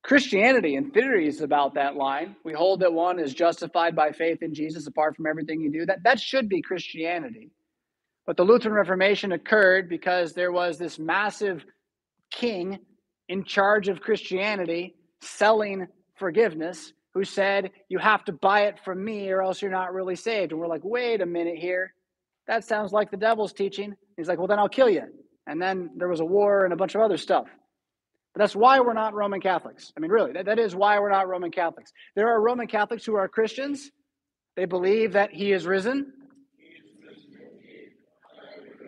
Christianity, 0.05 0.75
in 0.75 0.91
theory, 0.91 1.27
is 1.27 1.41
about 1.41 1.73
that 1.73 1.95
line. 1.95 2.35
We 2.43 2.53
hold 2.53 2.81
that 2.81 2.93
one 2.93 3.19
is 3.19 3.33
justified 3.33 3.95
by 3.95 4.11
faith 4.11 4.43
in 4.43 4.53
Jesus 4.53 4.85
apart 4.85 5.15
from 5.15 5.25
everything 5.25 5.59
you 5.59 5.71
do. 5.71 5.83
That, 5.87 6.03
that 6.03 6.19
should 6.19 6.47
be 6.47 6.61
Christianity. 6.61 7.49
But 8.27 8.37
the 8.37 8.43
Lutheran 8.43 8.75
Reformation 8.75 9.31
occurred 9.31 9.89
because 9.89 10.33
there 10.33 10.51
was 10.51 10.77
this 10.77 10.99
massive 10.99 11.65
king 12.31 12.77
in 13.29 13.45
charge 13.45 13.87
of 13.87 13.99
Christianity 13.99 14.93
selling 15.21 15.87
forgiveness 16.19 16.93
who 17.15 17.23
said, 17.23 17.71
You 17.89 17.97
have 17.97 18.23
to 18.25 18.31
buy 18.31 18.65
it 18.65 18.77
from 18.85 19.03
me 19.03 19.31
or 19.31 19.41
else 19.41 19.59
you're 19.59 19.71
not 19.71 19.91
really 19.91 20.15
saved. 20.15 20.51
And 20.51 20.61
we're 20.61 20.67
like, 20.67 20.83
Wait 20.83 21.21
a 21.21 21.25
minute 21.25 21.57
here. 21.57 21.95
That 22.45 22.63
sounds 22.63 22.93
like 22.93 23.09
the 23.09 23.17
devil's 23.17 23.53
teaching. 23.53 23.95
He's 24.17 24.27
like, 24.27 24.37
Well, 24.37 24.47
then 24.47 24.59
I'll 24.59 24.69
kill 24.69 24.89
you. 24.89 25.05
And 25.47 25.59
then 25.59 25.89
there 25.97 26.09
was 26.09 26.19
a 26.19 26.25
war 26.25 26.63
and 26.63 26.73
a 26.73 26.77
bunch 26.77 26.93
of 26.93 27.01
other 27.01 27.17
stuff. 27.17 27.47
But 28.35 28.41
that's 28.41 28.55
why 28.55 28.81
we're 28.81 28.91
not 28.91 29.13
Roman 29.13 29.39
Catholics. 29.39 29.93
I 29.95 30.01
mean, 30.01 30.11
really, 30.11 30.33
that, 30.33 30.45
that 30.47 30.59
is 30.59 30.75
why 30.75 30.99
we're 30.99 31.09
not 31.09 31.29
Roman 31.29 31.51
Catholics. 31.51 31.93
There 32.17 32.27
are 32.27 32.41
Roman 32.41 32.67
Catholics 32.67 33.05
who 33.05 33.15
are 33.15 33.29
Christians. 33.29 33.89
They 34.57 34.65
believe 34.65 35.13
that 35.13 35.31
he 35.31 35.53
is 35.53 35.65
risen. 35.65 36.11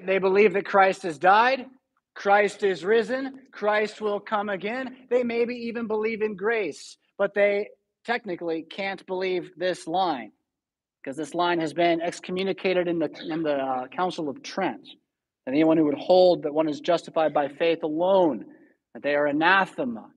They 0.06 0.18
believe 0.18 0.52
that 0.54 0.66
Christ 0.66 1.04
has 1.04 1.18
died. 1.18 1.66
Christ 2.14 2.64
is 2.64 2.84
risen. 2.84 3.40
Christ 3.54 4.02
will 4.02 4.20
come 4.20 4.50
again. 4.50 4.98
They 5.10 5.24
maybe 5.24 5.56
even 5.56 5.88
believe 5.88 6.22
in 6.22 6.36
grace, 6.36 6.98
but 7.18 7.34
they 7.34 7.70
technically 8.06 8.64
can't 8.64 9.06
believe 9.06 9.52
this 9.56 9.88
line 9.88 10.34
because 11.02 11.16
this 11.16 11.34
line 11.34 11.62
has 11.62 11.74
been 11.74 12.02
excommunicated 12.02 12.90
in 12.90 13.00
the, 13.00 13.10
in 13.30 13.44
the 13.44 13.54
uh, 13.54 13.88
Council 13.88 14.28
of 14.28 14.44
Trent. 14.44 14.90
And 15.46 15.56
anyone 15.56 15.78
who 15.78 15.86
would 15.86 15.98
hold 15.98 16.44
that 16.44 16.54
one 16.54 16.68
is 16.68 16.82
justified 16.82 17.34
by 17.34 17.48
faith 17.48 17.84
alone 17.84 18.44
that 18.98 19.04
they 19.04 19.16
are 19.16 19.28
anathema 19.28 20.08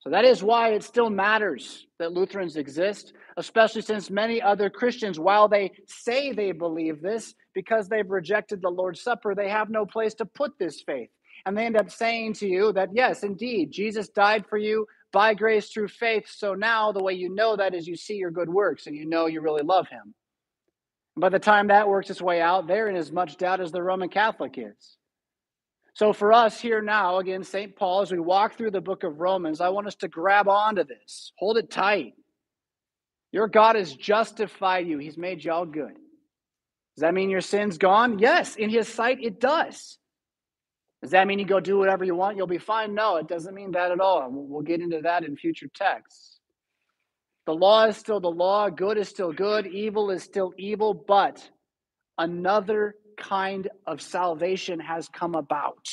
So 0.00 0.10
that 0.10 0.24
is 0.24 0.42
why 0.42 0.70
it 0.70 0.82
still 0.82 1.10
matters 1.10 1.86
that 1.98 2.12
Lutherans 2.12 2.56
exist, 2.56 3.12
especially 3.36 3.82
since 3.82 4.10
many 4.10 4.40
other 4.42 4.70
Christians, 4.70 5.20
while 5.20 5.48
they 5.48 5.72
say 5.86 6.32
they 6.32 6.52
believe 6.52 7.02
this, 7.02 7.34
because 7.54 7.88
they've 7.88 8.10
rejected 8.10 8.62
the 8.62 8.70
Lord's 8.70 9.02
Supper, 9.02 9.34
they 9.34 9.50
have 9.50 9.70
no 9.70 9.86
place 9.86 10.14
to 10.14 10.24
put 10.26 10.58
this 10.58 10.82
faith. 10.82 11.10
And 11.46 11.56
they 11.56 11.66
end 11.66 11.76
up 11.76 11.90
saying 11.90 12.34
to 12.36 12.48
you 12.48 12.72
that, 12.74 12.90
yes, 12.94 13.24
indeed, 13.24 13.72
Jesus 13.72 14.08
died 14.08 14.46
for 14.48 14.58
you 14.58 14.86
by 15.12 15.34
grace 15.34 15.68
through 15.70 15.88
faith. 15.88 16.26
So 16.30 16.54
now 16.54 16.92
the 16.92 17.04
way 17.04 17.14
you 17.14 17.34
know 17.34 17.56
that 17.56 17.74
is 17.74 17.86
you 17.86 17.96
see 17.96 18.16
your 18.16 18.32
good 18.32 18.48
works 18.50 18.86
and 18.88 18.96
you 18.96 19.06
know 19.06 19.26
you 19.26 19.42
really 19.42 19.64
love 19.64 19.88
him. 19.88 20.14
by 21.16 21.28
the 21.30 21.38
time 21.40 21.68
that 21.68 21.88
works 21.88 22.10
its 22.10 22.22
way 22.22 22.40
out, 22.40 22.66
they're 22.68 22.88
in 22.88 22.96
as 22.96 23.12
much 23.12 23.36
doubt 23.38 23.60
as 23.60 23.72
the 23.72 23.82
Roman 23.82 24.08
Catholic 24.10 24.54
is. 24.58 24.98
So, 25.94 26.12
for 26.12 26.32
us 26.32 26.60
here 26.60 26.82
now, 26.82 27.18
again, 27.18 27.44
St. 27.44 27.76
Paul, 27.76 28.02
as 28.02 28.10
we 28.10 28.18
walk 28.18 28.56
through 28.56 28.72
the 28.72 28.80
book 28.80 29.04
of 29.04 29.20
Romans, 29.20 29.60
I 29.60 29.68
want 29.68 29.86
us 29.86 29.94
to 29.96 30.08
grab 30.08 30.48
onto 30.48 30.82
this, 30.82 31.32
hold 31.38 31.56
it 31.56 31.70
tight. 31.70 32.14
Your 33.30 33.46
God 33.46 33.76
has 33.76 33.94
justified 33.94 34.88
you, 34.88 34.98
He's 34.98 35.16
made 35.16 35.44
you 35.44 35.52
all 35.52 35.64
good. 35.64 35.94
Does 36.96 37.02
that 37.02 37.14
mean 37.14 37.30
your 37.30 37.40
sin's 37.40 37.78
gone? 37.78 38.18
Yes, 38.18 38.56
in 38.56 38.70
His 38.70 38.88
sight, 38.88 39.18
it 39.22 39.40
does. 39.40 39.98
Does 41.00 41.12
that 41.12 41.26
mean 41.28 41.38
you 41.38 41.44
go 41.44 41.60
do 41.60 41.78
whatever 41.78 42.04
you 42.04 42.16
want? 42.16 42.36
You'll 42.36 42.46
be 42.46 42.58
fine? 42.58 42.94
No, 42.94 43.16
it 43.16 43.28
doesn't 43.28 43.54
mean 43.54 43.72
that 43.72 43.92
at 43.92 44.00
all. 44.00 44.26
We'll 44.30 44.62
get 44.62 44.80
into 44.80 45.00
that 45.02 45.22
in 45.22 45.36
future 45.36 45.68
texts. 45.74 46.40
The 47.46 47.54
law 47.54 47.84
is 47.84 47.96
still 47.96 48.20
the 48.20 48.30
law, 48.30 48.68
good 48.70 48.96
is 48.96 49.08
still 49.08 49.32
good, 49.32 49.66
evil 49.66 50.10
is 50.10 50.22
still 50.22 50.54
evil, 50.56 50.94
but 50.94 51.46
another 52.16 52.96
kind 53.16 53.68
of 53.86 54.00
salvation 54.00 54.80
has 54.80 55.08
come 55.08 55.34
about. 55.34 55.88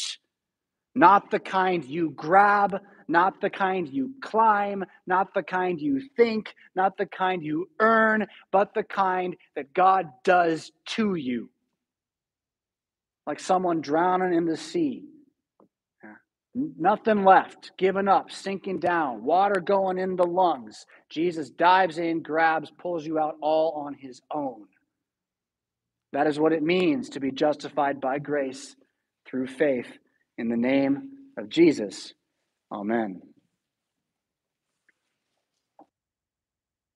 Not 0.94 1.32
the 1.32 1.40
kind 1.40 1.86
you 1.86 2.12
grab, 2.12 2.82
not 3.08 3.40
the 3.40 3.50
kind 3.50 3.88
you 3.88 4.12
climb, 4.22 4.84
not 5.08 5.34
the 5.34 5.44
kind 5.44 5.80
you 5.80 6.02
think, 6.18 6.54
not 6.76 6.98
the 6.98 7.06
kind 7.06 7.44
you 7.44 7.70
earn, 7.80 8.28
but 8.52 8.74
the 8.74 8.84
kind 8.84 9.36
that 9.56 9.74
God 9.74 10.08
does 10.24 10.72
to 10.88 11.16
you. 11.16 11.50
Like 13.26 13.40
someone 13.40 13.82
drowning 13.82 14.34
in 14.34 14.46
the 14.46 14.58
sea. 14.58 15.06
Nothing 16.54 17.24
left, 17.24 17.72
given 17.78 18.10
up, 18.10 18.30
sinking 18.30 18.80
down, 18.80 19.24
water 19.24 19.62
going 19.62 19.98
in 19.98 20.18
the 20.18 20.26
lungs. 20.26 20.86
Jesus 21.10 21.50
dives 21.50 21.98
in, 21.98 22.22
grabs, 22.22 22.70
pulls 22.78 23.06
you 23.06 23.18
out 23.18 23.38
all 23.42 23.86
on 23.86 23.94
his 23.94 24.22
own. 24.30 24.66
That 26.14 26.28
is 26.28 26.40
what 26.40 26.54
it 26.54 26.64
means 26.64 27.10
to 27.10 27.20
be 27.20 27.32
justified 27.32 28.02
by 28.02 28.20
grace 28.20 28.76
through 29.26 29.48
faith 29.48 29.88
in 30.38 30.50
the 30.50 30.58
name 30.58 31.10
of 31.38 31.50
Jesus. 31.50 32.14
Amen. 32.72 33.22